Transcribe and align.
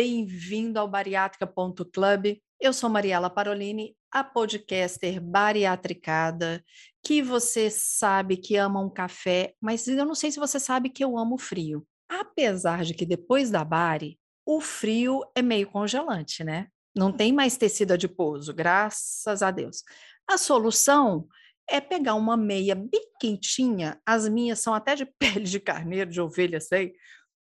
bem-vindo 0.00 0.78
ao 0.78 0.86
bariátrica.club. 0.86 2.38
Eu 2.60 2.72
sou 2.72 2.88
Mariela 2.88 3.28
Parolini, 3.28 3.96
a 4.12 4.22
podcaster 4.22 5.20
bariatricada, 5.20 6.64
que 7.04 7.20
você 7.20 7.68
sabe 7.68 8.36
que 8.36 8.54
ama 8.54 8.80
um 8.80 8.88
café, 8.88 9.54
mas 9.60 9.88
eu 9.88 10.06
não 10.06 10.14
sei 10.14 10.30
se 10.30 10.38
você 10.38 10.60
sabe 10.60 10.88
que 10.88 11.02
eu 11.02 11.18
amo 11.18 11.36
frio. 11.36 11.84
Apesar 12.08 12.84
de 12.84 12.94
que 12.94 13.04
depois 13.04 13.50
da 13.50 13.64
bari, 13.64 14.20
o 14.46 14.60
frio 14.60 15.24
é 15.34 15.42
meio 15.42 15.68
congelante, 15.68 16.44
né? 16.44 16.68
Não 16.94 17.10
tem 17.10 17.32
mais 17.32 17.56
tecido 17.56 17.94
adiposo, 17.94 18.54
graças 18.54 19.42
a 19.42 19.50
Deus. 19.50 19.82
A 20.28 20.38
solução 20.38 21.26
é 21.68 21.80
pegar 21.80 22.14
uma 22.14 22.36
meia 22.36 22.76
bem 22.76 23.10
quentinha, 23.20 24.00
as 24.06 24.28
minhas 24.28 24.60
são 24.60 24.72
até 24.74 24.94
de 24.94 25.06
pele 25.18 25.44
de 25.44 25.58
carneiro, 25.58 26.08
de 26.08 26.20
ovelha, 26.20 26.60
sei, 26.60 26.94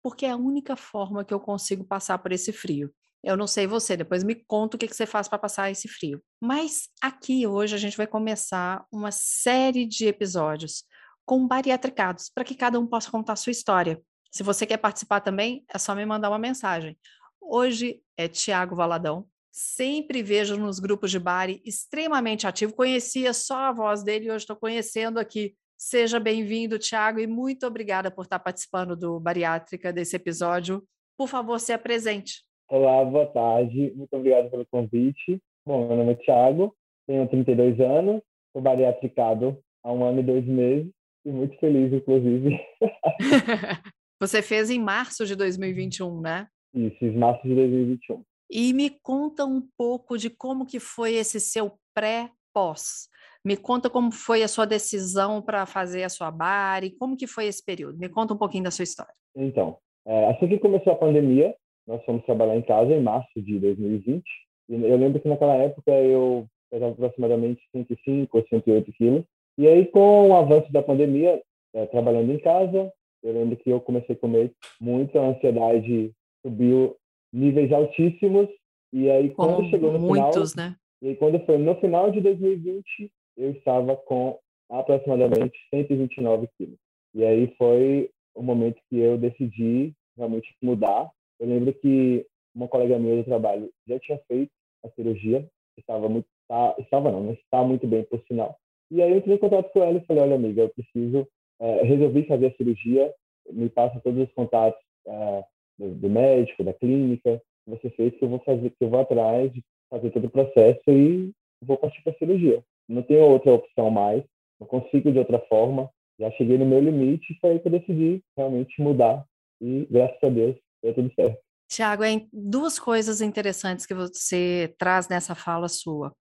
porque 0.04 0.26
é 0.26 0.32
a 0.32 0.38
única 0.38 0.76
forma 0.76 1.24
que 1.24 1.34
eu 1.34 1.40
consigo 1.40 1.84
passar 1.84 2.18
por 2.20 2.32
esse 2.32 2.52
frio. 2.52 2.94
Eu 3.24 3.38
não 3.38 3.46
sei 3.46 3.68
você, 3.68 3.96
depois 3.96 4.24
me 4.24 4.36
conta 4.36 4.76
o 4.76 4.80
que, 4.80 4.88
que 4.88 4.96
você 4.96 5.06
faz 5.06 5.28
para 5.28 5.38
passar 5.38 5.70
esse 5.70 5.88
frio. 5.88 6.22
Mas 6.42 6.90
aqui 7.00 7.46
hoje 7.46 7.76
a 7.76 7.78
gente 7.78 7.96
vai 7.96 8.08
começar 8.08 8.84
uma 8.92 9.12
série 9.12 9.86
de 9.86 10.08
episódios 10.08 10.84
com 11.24 11.48
bariatricados, 11.48 12.32
para 12.34 12.44
que 12.44 12.56
cada 12.56 12.80
um 12.80 12.88
possa 12.88 13.12
contar 13.12 13.34
a 13.34 13.36
sua 13.36 13.52
história. 13.52 14.02
Se 14.32 14.42
você 14.42 14.66
quer 14.66 14.78
participar 14.78 15.22
também, 15.22 15.64
é 15.72 15.78
só 15.78 15.94
me 15.94 16.06
mandar 16.06 16.30
uma 16.30 16.40
mensagem. 16.40 16.98
Hoje 17.40 18.02
é 18.18 18.28
Tiago 18.28 18.76
Valadão. 18.76 19.28
Sempre 19.52 20.24
vejo 20.24 20.58
nos 20.58 20.80
grupos 20.80 21.12
de 21.12 21.20
bari 21.20 21.62
extremamente 21.64 22.48
ativo. 22.48 22.74
Conhecia 22.74 23.34
só 23.34 23.58
a 23.58 23.72
voz 23.72 24.04
dele 24.04 24.26
e 24.26 24.32
hoje 24.32 24.44
estou 24.44 24.56
conhecendo 24.56 25.20
aqui 25.20 25.56
Seja 25.84 26.20
bem-vindo, 26.20 26.78
Tiago, 26.78 27.20
e 27.20 27.26
muito 27.26 27.66
obrigada 27.66 28.12
por 28.12 28.22
estar 28.22 28.38
participando 28.38 28.96
do 28.96 29.20
Bariátrica 29.20 29.92
desse 29.92 30.16
episódio. 30.16 30.84
Por 31.18 31.28
favor, 31.28 31.60
se 31.60 31.74
apresente. 31.74 32.44
Olá, 32.70 33.04
boa 33.04 33.26
tarde. 33.26 33.92
Muito 33.96 34.16
obrigado 34.16 34.52
pelo 34.52 34.64
convite. 34.68 35.42
Bom, 35.66 35.88
meu 35.88 35.98
nome 35.98 36.12
é 36.12 36.16
Tiago, 36.18 36.76
tenho 37.08 37.28
32 37.28 37.80
anos, 37.80 38.22
sou 38.54 38.62
bariatricado 38.62 39.58
há 39.84 39.92
um 39.92 40.04
ano 40.06 40.20
e 40.20 40.24
dois 40.24 40.46
meses 40.46 40.92
e 41.26 41.32
muito 41.32 41.58
feliz, 41.58 41.92
inclusive. 41.92 42.60
Você 44.22 44.44
fez 44.44 44.70
em 44.70 44.80
março 44.80 45.26
de 45.26 45.36
2021, 45.36 46.22
né? 46.22 46.48
Isso, 46.76 47.04
em 47.04 47.18
março 47.18 47.42
de 47.42 47.56
2021. 47.56 48.24
E 48.52 48.72
me 48.72 48.92
conta 49.02 49.46
um 49.46 49.68
pouco 49.76 50.16
de 50.16 50.30
como 50.30 50.64
que 50.64 50.80
foi 50.80 51.16
esse 51.16 51.40
seu 51.40 51.74
pré-pós. 51.92 53.10
Me 53.44 53.58
conta 53.58 53.90
como 53.90 54.12
foi 54.12 54.44
a 54.44 54.48
sua 54.48 54.66
decisão 54.66 55.42
para 55.42 55.66
fazer 55.66 56.04
a 56.04 56.10
sua 56.10 56.30
bari, 56.30 56.92
como 56.92 57.18
que 57.18 57.26
foi 57.26 57.48
esse 57.48 57.64
período? 57.64 57.98
Me 57.98 58.08
conta 58.08 58.34
um 58.34 58.38
pouquinho 58.38 58.64
da 58.64 58.72
sua 58.72 58.84
história. 58.84 59.14
Então, 59.36 59.78
é, 60.06 60.28
assim 60.28 60.48
que 60.48 60.60
começou 60.60 60.94
a 60.94 60.98
pandemia, 60.98 61.56
nós 61.88 62.04
fomos 62.06 62.24
trabalhar 62.26 62.56
em 62.56 62.62
casa 62.62 62.94
em 62.94 63.02
março 63.02 63.42
de 63.42 63.60
2020. 63.60 64.24
E 64.70 64.74
eu 64.76 64.98
lembro 64.98 65.20
que 65.20 65.28
naquela 65.28 65.56
época 65.56 65.92
eu 65.92 66.46
pesava 66.70 66.94
aproximadamente 66.94 67.62
105 67.76 68.38
ou 68.38 68.46
108 68.48 68.94
quilos. 68.94 69.26
E 69.58 69.68
aí, 69.68 69.86
com 69.88 70.30
o 70.30 70.36
avanço 70.36 70.72
da 70.72 70.82
pandemia, 70.82 71.42
é, 71.74 71.86
trabalhando 71.88 72.32
em 72.32 72.40
casa, 72.40 72.92
eu 73.24 73.34
lembro 73.34 73.58
que 73.58 73.70
eu 73.70 73.82
comecei 73.82 74.16
a 74.16 74.20
comer 74.20 74.54
muito, 74.80 75.18
a 75.20 75.28
ansiedade 75.28 76.12
subiu 76.46 76.96
níveis 77.34 77.72
altíssimos. 77.72 78.48
E 78.94 79.10
aí, 79.10 79.30
quando 79.32 79.56
Como 79.56 79.70
chegou 79.70 79.92
no 79.92 80.00
muitos, 80.00 80.52
final, 80.52 80.70
né? 80.70 80.76
E 81.02 81.10
aí, 81.10 81.16
quando 81.16 81.40
foi 81.46 81.58
no 81.58 81.76
final 81.80 82.12
de 82.12 82.22
2020, 82.22 83.12
eu 83.38 83.52
estava 83.52 83.96
com 83.96 84.40
aproximadamente 84.70 85.58
129 85.70 86.48
quilos. 86.58 86.78
E 87.14 87.26
aí 87.26 87.54
foi 87.58 88.10
o 88.34 88.42
momento 88.42 88.82
que 88.90 88.98
eu 88.98 89.18
decidi 89.18 89.94
realmente 90.18 90.56
mudar. 90.62 91.10
Eu 91.40 91.48
lembro 91.48 91.74
que 91.74 92.26
uma 92.56 92.68
colega 92.68 92.98
minha 92.98 93.18
do 93.18 93.24
trabalho 93.24 93.70
já 93.88 94.00
tinha 94.00 94.20
feito 94.28 94.52
a 94.84 94.90
cirurgia, 94.92 95.48
estava 95.78 96.08
muito, 96.10 96.28
tá, 96.48 96.76
estava 96.80 97.12
não, 97.12 97.24
mas 97.24 97.38
está 97.40 97.64
muito 97.64 97.86
bem 97.88 98.04
por 98.04 98.22
sinal. 98.28 98.58
E 98.90 99.02
aí 99.02 99.12
eu 99.12 99.18
entrei 99.18 99.36
em 99.36 99.40
contato 99.40 99.72
com 99.72 99.84
ela 99.84 99.98
e 99.98 100.06
falei, 100.06 100.24
olha 100.24 100.36
amiga, 100.36 100.64
eu 100.64 100.70
preciso, 100.70 101.28
é, 101.60 101.84
resolvi 101.84 102.26
fazer 102.26 102.48
a 102.48 102.56
cirurgia, 102.56 103.14
me 103.52 103.70
passa 103.70 104.00
todos 104.02 104.28
os 104.28 104.34
contatos 104.34 104.82
é, 105.08 105.44
do, 105.78 105.96
do, 105.96 106.10
médico, 106.10 106.64
da 106.64 106.74
clínica, 106.74 107.42
que 107.66 107.72
você 107.72 107.90
fez, 107.92 108.16
que 108.18 108.24
eu 108.24 108.30
vou 108.30 108.40
fazer, 108.40 108.70
que 108.72 108.84
eu 108.84 108.90
vou 108.90 109.00
atrás 109.00 109.52
de 109.54 109.64
fazer 109.90 110.10
todo 110.12 110.26
o 110.26 110.32
processo 110.32 110.82
e 110.90 111.32
vou 111.62 111.78
partir 111.78 112.02
para 112.04 112.14
a 112.14 112.18
cirurgia 112.18 112.64
não 112.92 113.02
tenho 113.02 113.22
outra 113.22 113.54
opção 113.54 113.90
mais, 113.90 114.24
não 114.60 114.68
consigo 114.68 115.12
de 115.12 115.20
outra 115.20 115.40
forma. 115.48 115.90
Já 116.20 116.30
cheguei 116.32 116.58
no 116.58 116.66
meu 116.66 116.80
limite 116.80 117.34
e 117.34 117.40
foi 117.40 117.52
aí 117.52 117.60
que 117.60 117.68
eu 117.68 117.72
decidi 117.72 118.24
realmente 118.38 118.82
mudar. 118.82 119.26
E 119.60 119.88
graças 119.90 120.18
a 120.24 120.30
Deus 120.30 120.56
deu 120.84 120.94
tudo 120.94 121.14
certo. 121.16 121.40
Tiago, 121.68 122.04
duas 122.34 122.78
coisas 122.78 123.22
interessantes 123.22 123.86
que 123.86 123.94
você 123.94 124.76
traz 124.78 125.08
nessa 125.08 125.34
fala 125.34 125.70
sua. 125.70 126.14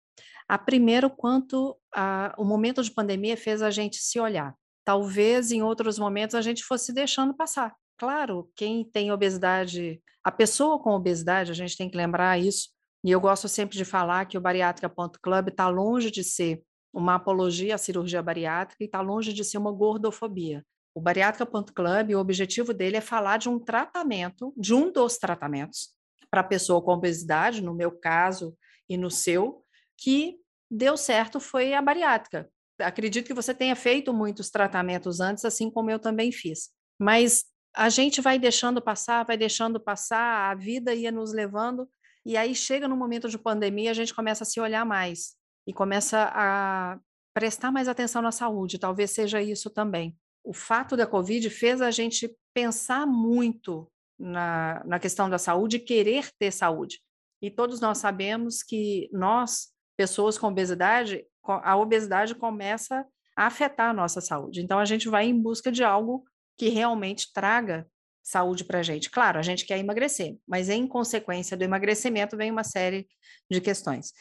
A 0.49 0.57
primeira, 0.57 1.07
o 1.07 1.11
quanto 1.11 1.77
a, 1.95 2.35
o 2.39 2.45
momento 2.45 2.83
de 2.83 2.91
pandemia 2.91 3.37
fez 3.37 3.61
a 3.61 3.71
gente 3.71 3.97
se 3.97 4.19
olhar. 4.21 4.55
Talvez 4.85 5.51
em 5.53 5.63
outros 5.63 5.99
momentos 5.99 6.35
a 6.35 6.41
gente 6.41 6.65
fosse 6.65 6.93
deixando 6.93 7.35
passar. 7.35 7.75
Claro, 7.99 8.49
quem 8.57 8.85
tem 8.85 9.13
obesidade, 9.13 10.01
a 10.25 10.33
pessoa 10.33 10.79
com 10.79 10.91
obesidade, 10.91 11.51
a 11.51 11.55
gente 11.55 11.77
tem 11.77 11.91
que 11.91 11.97
lembrar 11.97 12.39
isso, 12.39 12.71
e 13.03 13.11
eu 13.11 13.21
gosto 13.21 13.49
sempre 13.49 13.77
de 13.77 13.85
falar 13.85 14.27
que 14.27 14.37
o 14.37 14.41
Bariátrica.club 14.41 15.49
está 15.49 15.69
longe 15.69 16.11
de 16.11 16.23
ser 16.23 16.63
uma 16.93 17.15
apologia 17.15 17.77
à 17.77 17.79
cirurgia 17.79 18.23
bariátrica 18.23 18.83
e 18.83 18.87
está 18.87 19.01
longe 19.01 19.33
de 19.33 19.45
ser 19.45 19.59
uma 19.59 19.73
gordofobia. 19.73 20.65
O 20.95 21.01
Bariátrica.club, 21.01 22.11
o 22.11 22.19
objetivo 22.19 22.75
dele 22.75 22.97
é 22.97 23.01
falar 23.01 23.39
de 23.39 23.49
um 23.49 23.59
tratamento, 23.59 24.53
de 24.57 24.75
um 24.75 24.91
dos 24.93 25.17
tratamentos 25.17 25.91
para 26.31 26.43
pessoa 26.43 26.83
com 26.83 26.93
obesidade, 26.93 27.63
no 27.63 27.75
meu 27.75 27.91
caso 27.91 28.57
e 28.89 28.97
no 28.97 29.11
seu, 29.11 29.65
que 29.97 30.37
deu 30.71 30.97
certo 30.97 31.41
foi 31.41 31.75
a 31.75 31.83
bariátrica. 31.83 32.49
Acredito 32.81 33.27
que 33.27 33.35
você 33.35 33.55
tenha 33.55 33.77
feito 33.77 34.13
muitos 34.13 34.51
tratamentos 34.51 35.21
antes, 35.21 35.45
assim 35.45 35.71
como 35.71 35.91
eu 35.91 35.99
também 35.99 36.33
fiz. 36.33 36.71
Mas 36.99 37.45
a 37.75 37.89
gente 37.89 38.21
vai 38.21 38.39
deixando 38.39 38.83
passar, 38.83 39.25
vai 39.25 39.37
deixando 39.37 39.81
passar, 39.81 40.51
a 40.51 40.55
vida 40.55 40.95
ia 40.95 41.13
nos 41.13 41.33
levando 41.33 41.89
e 42.25 42.37
aí 42.37 42.55
chega 42.55 42.87
no 42.87 42.97
momento 42.97 43.29
de 43.29 43.39
pandemia, 43.39 43.91
a 43.91 43.95
gente 43.95 44.15
começa 44.15 44.45
a 44.45 44.47
se 44.47 44.61
olhar 44.61 44.85
mais 44.85 45.35
e 45.67 45.73
começa 45.73 46.31
a 46.35 46.99
prestar 47.35 47.71
mais 47.71 47.89
atenção 47.89 48.21
na 48.21 48.33
saúde. 48.33 48.79
Talvez 48.79 49.11
seja 49.11 49.41
isso 49.41 49.71
também. 49.71 50.17
O 50.45 50.53
fato 50.53 50.97
da 50.97 51.07
Covid 51.07 51.49
fez 51.51 51.81
a 51.81 51.91
gente 51.91 52.35
pensar 52.55 53.07
muito 53.07 53.91
na, 54.19 54.83
na 54.85 54.99
questão 54.99 55.31
da 55.31 55.39
saúde 55.39 55.77
e 55.77 55.81
querer 55.81 56.31
ter 56.39 56.51
saúde. 56.51 57.01
E 57.43 57.51
todos 57.51 57.81
nós 57.81 57.99
sabemos 57.99 58.63
que 58.63 59.09
nós, 59.13 59.69
pessoas 59.97 60.37
com 60.37 60.49
obesidade, 60.49 61.25
a 61.43 61.77
obesidade 61.77 62.35
começa 62.35 63.07
a 63.35 63.47
afetar 63.47 63.91
a 63.91 63.95
nossa 63.95 64.21
saúde. 64.21 64.61
Então 64.61 64.79
a 64.79 64.85
gente 64.85 65.09
vai 65.09 65.27
em 65.27 65.41
busca 65.41 65.73
de 65.73 65.83
algo 65.83 66.25
que 66.59 66.69
realmente 66.69 67.33
traga 67.33 67.89
saúde 68.31 68.65
para 68.65 68.79
a 68.79 68.83
gente. 68.83 69.11
Claro, 69.11 69.39
a 69.39 69.43
gente 69.43 69.67
quer 69.67 69.79
emagrecer, 69.79 70.37
mas 70.47 70.69
em 70.69 70.87
consequência 70.87 71.57
do 71.57 71.65
emagrecimento 71.65 72.37
vem 72.37 72.51
uma 72.51 72.65
série 72.65 73.07
de 73.51 73.61
questões. 73.61 74.13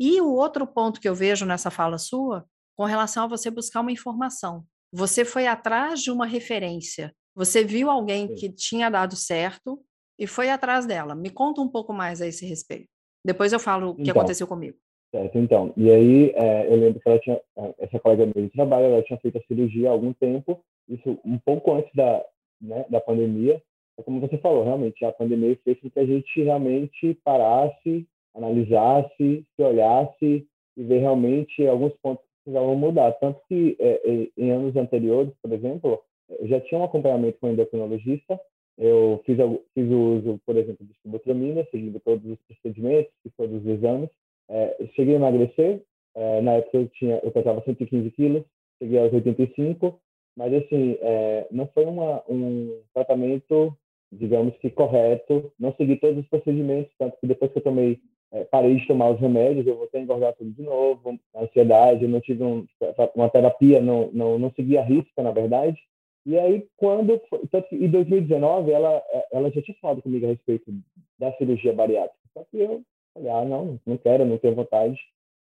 E 0.00 0.20
o 0.20 0.32
outro 0.32 0.66
ponto 0.66 1.00
que 1.00 1.08
eu 1.08 1.14
vejo 1.14 1.44
nessa 1.44 1.70
fala 1.70 1.98
sua, 1.98 2.46
com 2.76 2.84
relação 2.84 3.24
a 3.24 3.26
você 3.26 3.50
buscar 3.50 3.80
uma 3.80 3.92
informação. 3.92 4.64
Você 4.92 5.24
foi 5.24 5.46
atrás 5.46 6.00
de 6.00 6.10
uma 6.10 6.26
referência. 6.26 7.12
Você 7.34 7.64
viu 7.64 7.90
alguém 7.90 8.34
que 8.34 8.48
tinha 8.48 8.88
dado 8.88 9.16
certo 9.16 9.80
e 10.18 10.26
foi 10.26 10.48
atrás 10.48 10.86
dela. 10.86 11.14
Me 11.14 11.30
conta 11.30 11.60
um 11.60 11.68
pouco 11.68 11.92
mais 11.92 12.22
a 12.22 12.26
esse 12.26 12.46
respeito. 12.46 12.88
Depois 13.24 13.52
eu 13.52 13.60
falo 13.60 13.90
o 13.90 13.94
que 13.94 14.02
então, 14.02 14.16
aconteceu 14.16 14.46
comigo. 14.46 14.76
Certo, 15.14 15.38
então. 15.38 15.72
E 15.76 15.90
aí, 15.90 16.32
é, 16.34 16.66
eu 16.66 16.76
lembro 16.76 17.00
que 17.00 17.08
ela 17.08 17.18
tinha, 17.18 17.40
é, 17.56 17.74
essa 17.78 17.98
colega 17.98 18.26
minha 18.26 18.46
de 18.46 18.52
trabalho, 18.52 18.86
ela 18.86 19.02
tinha 19.02 19.18
feito 19.18 19.38
a 19.38 19.42
cirurgia 19.42 19.88
há 19.88 19.92
algum 19.92 20.12
tempo, 20.12 20.62
isso 20.88 21.18
um 21.24 21.38
pouco 21.38 21.72
antes 21.74 21.90
da, 21.94 22.24
né, 22.60 22.84
da 22.88 23.00
pandemia. 23.00 23.62
É 23.98 24.02
como 24.02 24.20
você 24.20 24.38
falou, 24.38 24.64
realmente, 24.64 25.04
a 25.04 25.12
pandemia 25.12 25.58
fez 25.64 25.80
com 25.80 25.90
que 25.90 25.98
a 25.98 26.06
gente 26.06 26.42
realmente 26.42 27.14
parasse, 27.24 28.06
analisasse, 28.34 29.44
se 29.56 29.62
olhasse 29.62 30.46
e 30.76 30.84
ver 30.84 31.00
realmente 31.00 31.66
alguns 31.66 31.92
pontos 31.96 32.24
que 32.24 32.44
precisavam 32.44 32.76
mudar. 32.76 33.12
Tanto 33.12 33.40
que 33.48 33.76
é, 33.80 34.00
é, 34.04 34.28
em 34.36 34.50
anos 34.52 34.76
anteriores, 34.76 35.32
por 35.42 35.52
exemplo, 35.52 36.00
eu 36.28 36.46
já 36.46 36.60
tinha 36.60 36.80
um 36.80 36.84
acompanhamento 36.84 37.38
com 37.40 37.48
um 37.48 37.52
endocrinologista, 37.52 38.40
Eu 38.78 39.20
fiz, 39.26 39.36
fiz 39.74 39.90
o 39.90 40.18
uso, 40.18 40.40
por 40.46 40.56
exemplo, 40.56 40.86
de 40.86 40.94
sibutramina, 41.02 41.66
seguindo 41.70 41.98
todos 41.98 42.24
os 42.24 42.38
procedimentos 42.46 43.12
e 43.24 43.30
todos 43.30 43.60
os 43.60 43.66
exames. 43.66 44.08
É, 44.48 44.76
cheguei 44.94 45.14
a 45.14 45.18
emagrecer. 45.18 45.82
É, 46.14 46.40
na 46.40 46.52
época 46.54 46.78
eu 46.78 46.88
tinha, 46.90 47.20
eu 47.24 47.32
pesava 47.32 47.62
115 47.62 48.10
quilos, 48.12 48.44
cheguei 48.80 48.98
aos 48.98 49.12
85, 49.12 50.00
mas 50.36 50.54
assim, 50.54 50.96
é, 51.00 51.48
não 51.50 51.66
foi 51.68 51.84
uma, 51.84 52.22
um 52.28 52.80
tratamento, 52.94 53.76
digamos 54.12 54.56
que 54.58 54.70
correto. 54.70 55.52
Não 55.58 55.74
segui 55.74 55.96
todos 55.96 56.18
os 56.18 56.28
procedimentos, 56.28 56.92
tanto 56.98 57.16
que 57.20 57.26
depois 57.26 57.52
que 57.52 57.58
eu 57.58 57.62
tomei, 57.62 58.00
é, 58.32 58.44
parei 58.44 58.76
de 58.76 58.86
tomar 58.86 59.10
os 59.10 59.20
remédios, 59.20 59.66
eu 59.66 59.76
voltei 59.76 60.00
a 60.00 60.04
engordar 60.04 60.34
tudo 60.34 60.50
de 60.50 60.62
novo, 60.62 61.18
a 61.34 61.42
ansiedade, 61.42 62.04
eu 62.04 62.08
não 62.08 62.20
tive 62.20 62.42
um, 62.42 62.66
uma 63.14 63.30
terapia, 63.30 63.80
não, 63.80 64.10
não, 64.12 64.38
não 64.38 64.52
segui 64.52 64.76
a 64.76 64.82
risca, 64.82 65.22
na 65.22 65.30
verdade. 65.30 65.78
E 66.26 66.38
aí, 66.38 66.66
quando. 66.76 67.18
Tanto 67.50 67.68
que 67.68 67.76
em 67.76 67.88
2019, 67.88 68.70
ela, 68.70 69.02
ela 69.32 69.50
já 69.50 69.62
tinha 69.62 69.76
falado 69.80 70.02
comigo 70.02 70.26
a 70.26 70.28
respeito 70.28 70.70
da 71.18 71.32
cirurgia 71.32 71.72
bariátrica. 71.72 72.18
Só 72.34 72.44
que 72.50 72.58
eu 72.58 72.82
falei, 73.14 73.30
ah, 73.30 73.44
não, 73.44 73.80
não 73.86 73.96
quero, 73.96 74.26
não 74.26 74.36
tenho 74.36 74.54
vontade. 74.54 74.98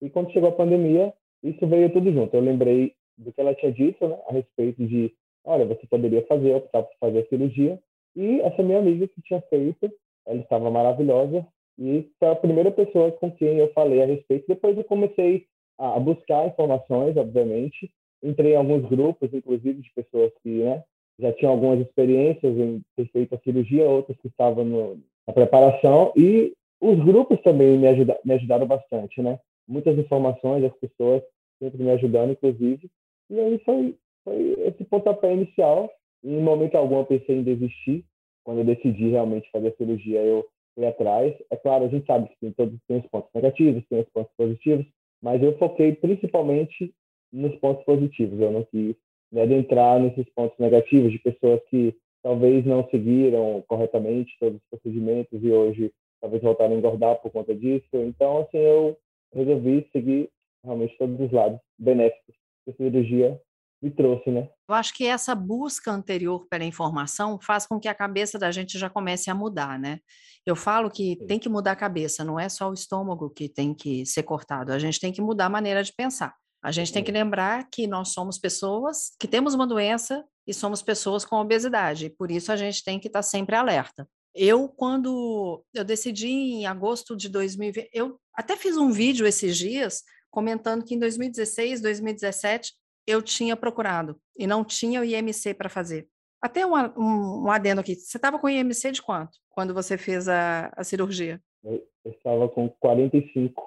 E 0.01 0.09
quando 0.09 0.31
chegou 0.33 0.51
a 0.51 0.53
pandemia, 0.53 1.13
isso 1.43 1.67
veio 1.67 1.93
tudo 1.93 2.13
junto. 2.13 2.35
Eu 2.35 2.41
lembrei 2.41 2.95
do 3.17 3.33
que 3.33 3.41
ela 3.41 3.55
tinha 3.55 3.73
dito, 3.73 4.07
né, 4.07 4.17
a 4.29 4.33
respeito 4.33 4.87
de, 4.87 5.13
olha, 5.45 5.67
você 5.67 5.87
poderia 5.87 6.25
fazer, 6.27 6.55
optar 6.55 6.83
por 6.83 6.97
fazer 7.01 7.21
a 7.21 7.27
cirurgia. 7.27 7.79
E 8.19 8.41
essa 8.41 8.65
minha 8.65 8.81
amiga 8.81 9.07
que 9.07 9.23
tinha 9.23 9.41
feito, 9.43 9.89
ela 10.27 10.41
estava 10.41 10.69
maravilhosa 10.73 11.47
e 11.79 12.11
foi 12.19 12.29
a 12.29 12.35
primeira 12.35 12.73
pessoa 12.73 13.13
com 13.13 13.31
quem 13.31 13.59
eu 13.59 13.73
falei 13.73 14.03
a 14.03 14.07
respeito. 14.07 14.45
Depois 14.49 14.77
eu 14.77 14.83
comecei 14.83 15.47
a 15.79 16.01
buscar 16.01 16.49
informações, 16.49 17.17
obviamente, 17.17 17.89
entrei 18.21 18.55
em 18.55 18.57
alguns 18.57 18.89
grupos, 18.89 19.33
inclusive 19.33 19.81
de 19.81 19.93
pessoas 19.95 20.33
que 20.43 20.49
né, 20.49 20.83
já 21.21 21.33
tinham 21.35 21.53
algumas 21.53 21.79
experiências 21.79 22.59
em 22.59 22.83
ter 22.97 23.09
feito 23.13 23.37
a 23.37 23.39
cirurgia, 23.39 23.89
outras 23.89 24.19
que 24.19 24.27
estavam 24.27 24.65
no, 24.65 25.01
na 25.25 25.33
preparação, 25.33 26.13
e 26.17 26.53
os 26.81 26.99
grupos 27.05 27.41
também 27.43 27.79
me, 27.79 27.87
ajuda, 27.87 28.19
me 28.25 28.35
ajudaram 28.35 28.67
bastante, 28.67 29.23
né? 29.23 29.39
Muitas 29.69 29.97
informações, 29.97 30.65
as 30.65 30.77
pessoas 30.79 31.23
sempre 31.63 31.85
me 31.85 31.91
ajudando, 31.91 32.33
inclusive. 32.33 32.91
E 33.31 33.39
aí 33.39 33.59
foi, 33.65 33.95
foi 34.25 34.57
esse 34.67 34.85
pontapé 34.87 35.33
inicial. 35.33 35.89
Em 36.25 36.41
momento 36.41 36.77
algum 36.77 36.99
eu 36.99 37.07
pensei 37.07 37.37
em 37.37 37.43
desistir. 37.43 38.05
Quando 38.45 38.59
eu 38.59 38.65
decidi 38.65 39.11
realmente 39.11 39.51
fazer 39.51 39.69
a 39.69 39.77
cirurgia, 39.77 40.21
eu 40.21 40.47
fui 40.75 40.87
atrás. 40.87 41.35
É 41.51 41.57
claro, 41.57 41.85
a 41.85 41.89
gente 41.89 42.07
sabe 42.07 42.29
que 42.29 42.37
tem 42.41 42.53
todos 42.53 42.79
tem 42.87 42.99
os 42.99 43.07
pontos 43.07 43.31
negativos, 43.35 43.85
tem 43.89 44.01
os 44.01 44.09
pontos 44.09 44.33
positivos, 44.37 44.87
mas 45.23 45.43
eu 45.43 45.57
foquei 45.59 45.95
principalmente 45.95 46.95
nos 47.33 47.55
pontos 47.57 47.85
positivos. 47.85 48.41
Eu 48.41 48.53
não 48.53 48.65
quis 48.65 48.97
me 49.31 49.41
adentrar 49.41 50.01
nesses 50.01 50.29
pontos 50.35 50.59
negativos 50.59 51.13
de 51.13 51.19
pessoas 51.19 51.61
que 51.69 51.95
talvez 52.23 52.65
não 52.65 52.89
seguiram 52.91 53.63
corretamente 53.69 54.35
todos 54.41 54.59
os 54.59 54.69
procedimentos 54.71 55.43
e 55.43 55.51
hoje 55.51 55.93
talvez 56.21 56.43
voltaram 56.43 56.75
a 56.75 56.79
engordar 56.79 57.21
por 57.21 57.31
conta 57.31 57.55
disso. 57.55 57.87
Então, 57.93 58.39
assim, 58.39 58.59
eu 58.59 58.97
resolvi 59.35 59.87
seguir 59.93 60.31
realmente 60.65 60.97
todos 60.99 61.21
os 61.21 61.31
lados 61.31 61.61
benéficos 61.79 62.35
que 62.65 62.71
a 62.71 62.75
cirurgia 62.75 63.41
me 63.81 63.91
trouxe, 63.91 64.31
né? 64.31 64.49
Eu 64.69 64.75
acho 64.75 64.93
que 64.95 65.07
essa 65.07 65.35
busca 65.35 65.91
anterior 65.91 66.47
pela 66.49 66.65
informação 66.65 67.39
faz 67.41 67.67
com 67.67 67.79
que 67.79 67.89
a 67.89 67.95
cabeça 67.95 68.39
da 68.39 68.51
gente 68.51 68.79
já 68.79 68.91
comece 68.91 69.31
a 69.31 69.35
mudar, 69.35 69.79
né? 69.79 70.01
Eu 70.45 70.57
falo 70.57 70.91
que 70.91 71.17
tem 71.27 71.39
que 71.39 71.49
mudar 71.49 71.73
a 71.73 71.77
cabeça, 71.77 72.25
não 72.25 72.39
é 72.39 72.49
só 72.49 72.71
o 72.71 72.75
estômago 72.75 73.31
que 73.31 73.49
tem 73.49 73.73
que 73.73 74.05
ser 74.05 74.25
cortado, 74.25 74.73
a 74.73 74.79
gente 74.79 74.99
tem 74.99 75.13
que 75.13 75.23
mudar 75.23 75.47
a 75.47 75.51
maneira 75.51 75.83
de 75.83 75.93
pensar. 75.93 76.35
A 76.63 76.73
gente 76.73 76.93
tem 76.93 77.05
que 77.05 77.13
lembrar 77.13 77.69
que 77.71 77.87
nós 77.87 78.09
somos 78.09 78.37
pessoas 78.37 79.13
que 79.19 79.29
temos 79.29 79.55
uma 79.55 79.67
doença 79.67 80.25
e 80.47 80.53
somos 80.53 80.83
pessoas 80.83 81.25
com 81.25 81.37
obesidade, 81.37 82.11
por 82.11 82.31
isso 82.31 82.51
a 82.51 82.57
gente 82.57 82.83
tem 82.83 82.99
que 82.99 83.07
estar 83.07 83.23
sempre 83.23 83.55
alerta. 83.55 84.09
Eu, 84.35 84.69
quando 84.69 85.65
eu 85.75 85.85
decidi 85.85 86.29
em 86.29 86.67
agosto 86.67 87.17
de 87.17 87.29
2020, 87.29 87.91
eu 87.93 88.19
até 88.35 88.57
fiz 88.57 88.77
um 88.77 88.91
vídeo 88.91 89.27
esses 89.27 89.57
dias 89.57 90.03
comentando 90.31 90.85
que 90.85 90.95
em 90.95 90.99
2016, 90.99 91.81
2017, 91.81 92.73
eu 93.09 93.23
tinha 93.23 93.57
procurado 93.57 94.21
e 94.37 94.47
não 94.47 94.63
tinha 94.63 95.01
o 95.01 95.05
IMC 95.05 95.55
para 95.55 95.71
fazer. 95.71 96.07
Até 96.43 96.65
um, 96.67 96.75
um, 96.75 97.45
um, 97.45 97.51
adendo 97.51 97.81
aqui. 97.81 97.95
Você 97.95 98.19
estava 98.19 98.39
com 98.39 98.49
IMC 98.49 98.93
de 98.93 99.03
quanto 99.03 99.39
quando 99.49 99.73
você 99.73 99.97
fez 99.97 100.29
a, 100.29 100.73
a 100.77 100.85
cirurgia? 100.85 101.43
Eu, 101.65 101.85
estava 102.05 102.49
com 102.49 102.69
45. 102.69 103.61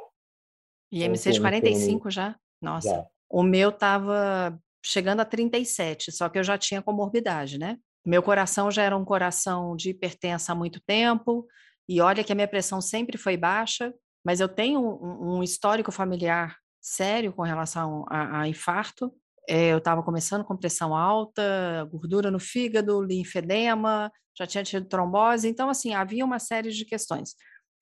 IMC 0.92 1.32
de 1.32 1.42
45 1.42 2.10
já? 2.10 2.38
Nossa, 2.62 2.90
já. 2.90 3.08
o 3.30 3.44
meu 3.44 3.70
estava 3.70 4.58
chegando 4.86 5.20
a 5.20 5.26
37, 5.26 6.12
só 6.12 6.30
que 6.30 6.40
eu 6.40 6.44
já 6.44 6.58
tinha 6.58 6.82
comorbidade, 6.82 7.58
né? 7.58 7.78
Meu 8.06 8.24
coração 8.24 8.72
já 8.72 8.84
era 8.84 8.96
um 8.96 9.06
coração 9.06 9.76
de 9.76 9.90
hipertensa 9.90 10.52
há 10.52 10.56
muito 10.56 10.82
tempo, 10.82 11.48
e 11.90 12.02
olha 12.02 12.24
que 12.24 12.32
a 12.32 12.36
minha 12.36 12.48
pressão 12.48 12.82
sempre 12.82 13.18
foi 13.18 13.38
baixa, 13.38 13.94
mas 14.24 14.40
eu 14.40 14.48
tenho 14.48 14.80
um, 14.80 15.38
um 15.38 15.44
histórico 15.44 15.92
familiar 15.92 16.58
sério 16.82 17.32
com 17.32 17.44
relação 17.44 18.06
a, 18.10 18.42
a 18.42 18.48
infarto. 18.48 19.14
É, 19.50 19.74
eu 19.74 19.80
estava 19.80 20.04
começando 20.04 20.44
com 20.44 20.56
pressão 20.56 20.96
alta, 20.96 21.88
gordura 21.92 22.30
no 22.30 22.40
fígado, 22.40 23.02
linfedema, 23.02 24.12
já 24.38 24.46
tinha 24.46 24.64
tido 24.64 24.88
trombose, 24.88 25.48
então, 25.48 25.70
assim, 25.70 25.94
havia 25.94 26.24
uma 26.24 26.40
série 26.40 26.72
de 26.72 26.86
questões. 26.86 27.36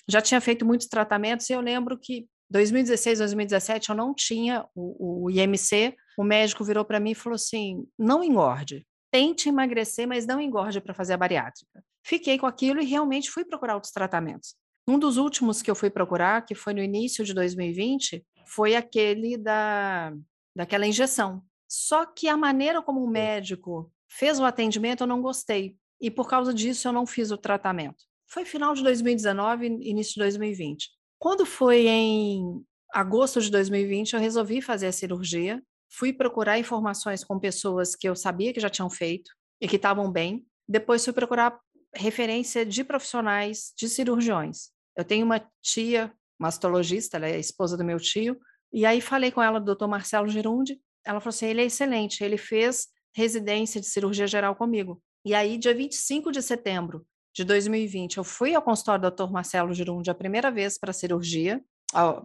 Já 0.08 0.22
tinha 0.22 0.42
feito 0.42 0.66
muitos 0.66 0.88
tratamentos 0.88 1.50
e 1.50 1.54
eu 1.54 1.62
lembro 1.62 1.98
que 2.00 2.28
2016, 2.50 3.20
2017, 3.20 3.90
eu 3.90 3.96
não 3.96 4.14
tinha 4.14 4.66
o, 4.74 5.26
o 5.26 5.30
IMC. 5.30 5.96
O 6.18 6.24
médico 6.24 6.64
virou 6.64 6.84
para 6.84 7.00
mim 7.00 7.12
e 7.12 7.16
falou 7.16 7.36
assim: 7.36 7.86
não 7.98 8.24
engorde, 8.24 8.86
tente 9.12 9.50
emagrecer, 9.50 10.08
mas 10.08 10.26
não 10.26 10.42
engorde 10.42 10.82
para 10.82 10.94
fazer 10.94 11.14
a 11.14 11.18
bariátrica. 11.18 11.84
Fiquei 12.04 12.40
com 12.40 12.48
aquilo 12.48 12.82
e 12.82 12.86
realmente 12.86 13.30
fui 13.30 13.46
procurar 13.46 13.76
outros 13.76 13.94
tratamentos. 13.94 14.56
Um 14.88 14.98
dos 14.98 15.18
últimos 15.18 15.62
que 15.62 15.70
eu 15.70 15.76
fui 15.76 15.92
procurar, 15.92 16.44
que 16.44 16.56
foi 16.56 16.74
no 16.74 16.82
início 16.82 17.24
de 17.24 17.34
2020, 17.34 18.26
foi 18.48 18.76
aquele 18.76 19.38
da, 19.38 20.12
daquela 20.56 20.88
injeção. 20.88 21.44
Só 21.70 22.06
que 22.06 22.28
a 22.28 22.36
maneira 22.36 22.82
como 22.82 23.04
o 23.04 23.10
médico 23.10 23.92
fez 24.10 24.40
o 24.40 24.46
atendimento 24.46 25.04
eu 25.04 25.08
não 25.08 25.22
gostei. 25.22 25.78
E 26.02 26.10
por 26.10 26.28
causa 26.28 26.54
disso 26.54 26.88
eu 26.88 26.92
não 26.92 27.06
fiz 27.06 27.30
o 27.30 27.38
tratamento. 27.38 28.04
Foi 28.28 28.44
final 28.46 28.74
de 28.74 28.84
2019, 28.84 29.66
início 29.66 30.14
de 30.14 30.20
2020. 30.20 30.90
Quando 31.20 31.46
foi 31.46 31.88
em 31.88 32.64
agosto 32.92 33.42
de 33.42 33.52
2020, 33.52 34.14
eu 34.14 34.20
resolvi 34.20 34.62
fazer 34.62 34.88
a 34.88 34.92
cirurgia. 34.92 35.62
Fui 35.92 36.14
procurar 36.14 36.58
informações 36.58 37.24
com 37.24 37.40
pessoas 37.40 37.96
que 37.96 38.08
eu 38.08 38.16
sabia 38.16 38.54
que 38.54 38.60
já 38.60 38.70
tinham 38.70 38.90
feito 38.90 39.32
e 39.62 39.68
que 39.68 39.76
estavam 39.76 40.12
bem. 40.12 40.46
Depois 40.68 41.04
fui 41.04 41.14
procurar 41.14 41.60
referência 41.94 42.66
de 42.66 42.84
profissionais, 42.84 43.74
de 43.78 43.90
cirurgiões. 43.90 44.70
Eu 44.96 45.04
tenho 45.04 45.26
uma 45.26 45.42
tia 45.62 46.14
mastologista, 46.40 47.18
ela 47.18 47.28
é 47.28 47.36
a 47.36 47.40
esposa 47.40 47.76
do 47.76 47.84
meu 47.84 48.00
tio, 48.00 48.40
e 48.72 48.86
aí 48.86 49.02
falei 49.02 49.32
com 49.32 49.42
ela 49.42 49.60
do 49.60 49.76
Dr. 49.76 49.88
Marcelo 49.88 50.28
Girundi. 50.28 50.80
Ela 51.06 51.20
falou 51.20 51.30
assim: 51.30 51.48
ele 51.48 51.62
é 51.62 51.66
excelente, 51.66 52.24
ele 52.24 52.38
fez 52.38 52.88
residência 53.14 53.80
de 53.80 53.88
cirurgia 53.88 54.28
geral 54.28 54.56
comigo. 54.56 55.02
E 55.26 55.34
aí, 55.34 55.58
dia 55.58 55.74
25 55.74 56.32
de 56.32 56.42
setembro 56.42 57.06
de 57.36 57.44
2020, 57.44 58.18
eu 58.18 58.24
fui 58.24 58.56
ao 58.56 58.62
consultório 58.62 59.02
do 59.02 59.12
Dr. 59.12 59.32
Marcelo 59.32 59.74
Girundi 59.74 60.10
a 60.10 60.16
primeira 60.16 60.50
vez 60.50 60.78
para 60.78 60.94
cirurgia, 60.94 61.64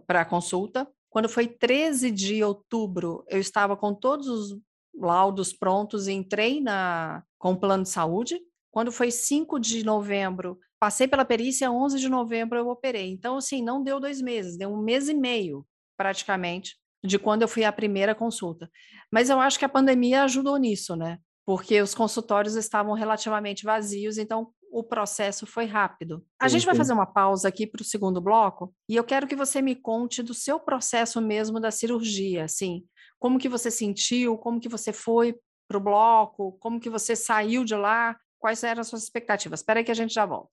para 0.06 0.24
consulta. 0.24 0.88
Quando 1.10 1.28
foi 1.28 1.46
13 1.46 2.10
de 2.10 2.42
outubro, 2.42 3.24
eu 3.28 3.38
estava 3.38 3.76
com 3.76 3.94
todos 3.94 4.26
os 4.26 4.58
laudos 4.94 5.52
prontos 5.52 6.08
e 6.08 6.12
entrei 6.12 6.60
na, 6.60 7.22
com 7.38 7.52
o 7.52 7.56
plano 7.56 7.82
de 7.82 7.90
saúde. 7.90 8.40
Quando 8.70 8.90
foi 8.90 9.10
5 9.10 9.58
de 9.60 9.84
novembro, 9.84 10.58
passei 10.80 11.06
pela 11.06 11.24
perícia, 11.24 11.70
11 11.70 11.98
de 11.98 12.08
novembro 12.08 12.58
eu 12.58 12.68
operei. 12.68 13.10
Então, 13.10 13.36
assim, 13.36 13.62
não 13.62 13.82
deu 13.82 14.00
dois 14.00 14.20
meses, 14.20 14.56
deu 14.56 14.72
um 14.72 14.82
mês 14.82 15.08
e 15.08 15.14
meio, 15.14 15.66
praticamente, 15.96 16.76
de 17.04 17.18
quando 17.18 17.42
eu 17.42 17.48
fui 17.48 17.64
à 17.64 17.72
primeira 17.72 18.14
consulta. 18.14 18.70
Mas 19.12 19.28
eu 19.28 19.38
acho 19.38 19.58
que 19.58 19.64
a 19.64 19.68
pandemia 19.68 20.24
ajudou 20.24 20.56
nisso, 20.56 20.96
né? 20.96 21.18
Porque 21.46 21.80
os 21.82 21.94
consultórios 21.94 22.56
estavam 22.56 22.94
relativamente 22.94 23.64
vazios, 23.64 24.16
então 24.16 24.48
o 24.72 24.82
processo 24.82 25.46
foi 25.46 25.66
rápido. 25.66 26.24
A 26.40 26.48
gente 26.48 26.66
vai 26.66 26.74
fazer 26.74 26.94
uma 26.94 27.06
pausa 27.06 27.46
aqui 27.46 27.66
para 27.66 27.82
o 27.82 27.84
segundo 27.84 28.20
bloco 28.20 28.74
e 28.88 28.96
eu 28.96 29.04
quero 29.04 29.26
que 29.26 29.36
você 29.36 29.60
me 29.60 29.76
conte 29.76 30.22
do 30.22 30.34
seu 30.34 30.58
processo 30.58 31.20
mesmo 31.20 31.60
da 31.60 31.70
cirurgia, 31.70 32.44
assim, 32.44 32.84
como 33.20 33.38
que 33.38 33.48
você 33.48 33.70
sentiu, 33.70 34.36
como 34.38 34.58
que 34.58 34.68
você 34.68 34.92
foi 34.92 35.36
para 35.68 35.78
o 35.78 35.80
bloco, 35.80 36.56
como 36.58 36.80
que 36.80 36.90
você 36.90 37.14
saiu 37.14 37.64
de 37.64 37.76
lá, 37.76 38.16
quais 38.38 38.64
eram 38.64 38.80
as 38.80 38.88
suas 38.88 39.04
expectativas. 39.04 39.60
Espera 39.60 39.80
aí 39.80 39.84
que 39.84 39.92
a 39.92 39.94
gente 39.94 40.12
já 40.12 40.26
volta. 40.26 40.50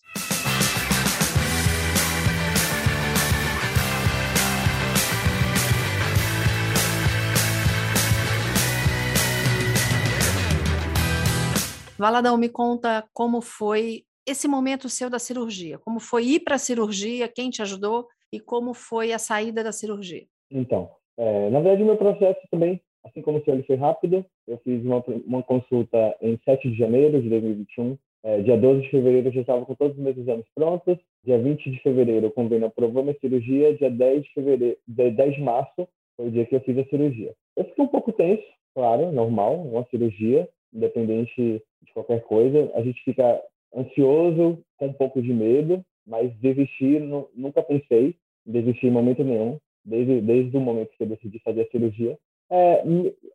Valadão, 12.01 12.36
me 12.36 12.50
conta 12.50 13.05
como 13.13 13.43
foi 13.43 14.05
esse 14.27 14.48
momento 14.48 14.89
seu 14.89 15.08
da 15.08 15.20
cirurgia? 15.20 15.77
Como 15.77 16.00
foi 16.00 16.25
ir 16.25 16.39
para 16.39 16.55
a 16.55 16.58
cirurgia? 16.58 17.27
Quem 17.27 17.51
te 17.51 17.62
ajudou? 17.62 18.08
E 18.34 18.39
como 18.39 18.74
foi 18.74 19.13
a 19.13 19.20
saída 19.20 19.63
da 19.63 19.72
cirurgia? 19.72 20.25
Então, 20.50 20.89
é, 21.15 21.51
na 21.51 21.60
verdade, 21.60 21.84
o 21.84 21.86
meu 21.86 21.98
processo 21.98 22.39
também, 22.50 22.81
assim 23.05 23.22
como 23.22 23.38
o 23.38 23.43
seu, 23.43 23.53
ele 23.53 23.62
foi 23.62 23.75
rápido. 23.75 24.25
Eu 24.48 24.58
fiz 24.63 24.84
uma, 24.84 25.03
uma 25.27 25.43
consulta 25.43 26.17
em 26.24 26.39
7 26.43 26.72
de 26.72 26.75
janeiro 26.75 27.22
de 27.22 27.29
2021. 27.29 27.96
é, 28.24 28.41
dia 28.41 28.58
12 28.58 28.81
de 28.81 28.89
fevereiro 28.89 29.27
eu 29.27 29.34
já 29.34 29.41
estava 29.41 29.63
com 29.63 29.75
todos 29.75 29.96
os 29.96 30.03
meus 30.03 30.17
exames 30.17 30.46
prontos, 30.55 30.98
dia 31.24 31.38
20 31.38 31.70
de 31.70 31.79
fevereiro 31.84 32.27
o 32.27 32.31
convênio 32.31 32.65
aprovou 32.65 33.03
minha 33.03 33.17
cirurgia, 33.20 33.75
dia 33.77 33.91
10 33.91 34.24
de 34.24 34.34
fevereiro, 34.34 34.77
dia 34.88 35.12
10 35.12 35.36
de 35.36 35.41
março 35.41 35.88
foi 36.17 36.29
o 36.29 36.31
dia 36.31 36.48
que 36.48 36.55
eu 36.55 36.62
fiz 36.62 36.79
a 36.79 36.86
cirurgia. 36.86 37.31
Eu 37.55 37.65
fiquei 37.65 37.86
um 37.86 37.88
pouco 37.88 38.12
tenso, 38.12 38.43
claro, 38.74 39.12
normal, 39.12 39.62
uma 39.62 39.86
cirurgia, 39.91 40.50
independente 40.74 41.62
de 41.81 41.93
qualquer 41.93 42.21
coisa. 42.21 42.71
A 42.75 42.81
gente 42.81 43.03
fica 43.03 43.41
ansioso, 43.75 44.59
com 44.77 44.88
um 44.88 44.93
pouco 44.93 45.21
de 45.21 45.33
medo, 45.33 45.83
mas 46.05 46.33
desistir, 46.39 47.01
nunca 47.35 47.61
pensei 47.61 48.15
em 48.45 48.51
desistir 48.51 48.88
em 48.88 48.91
momento 48.91 49.23
nenhum, 49.23 49.57
desde, 49.85 50.21
desde 50.21 50.57
o 50.57 50.61
momento 50.61 50.91
que 50.97 51.03
eu 51.03 51.07
decidi 51.07 51.39
fazer 51.39 51.61
a 51.61 51.69
cirurgia. 51.69 52.17
É, 52.50 52.83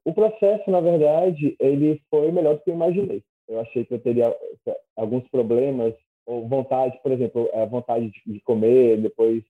o 0.04 0.12
processo, 0.12 0.70
na 0.70 0.80
verdade, 0.80 1.56
ele 1.58 2.02
foi 2.10 2.30
melhor 2.30 2.56
do 2.56 2.60
que 2.60 2.70
eu 2.70 2.74
imaginei. 2.74 3.22
Eu 3.48 3.60
achei 3.60 3.84
que 3.84 3.94
eu 3.94 3.98
teria 3.98 4.34
é, 4.66 4.76
alguns 4.96 5.26
problemas, 5.28 5.94
ou 6.26 6.46
vontade, 6.46 6.98
por 7.02 7.12
exemplo, 7.12 7.48
a 7.54 7.64
vontade 7.64 8.12
de 8.26 8.40
comer, 8.40 9.00
depois, 9.00 9.42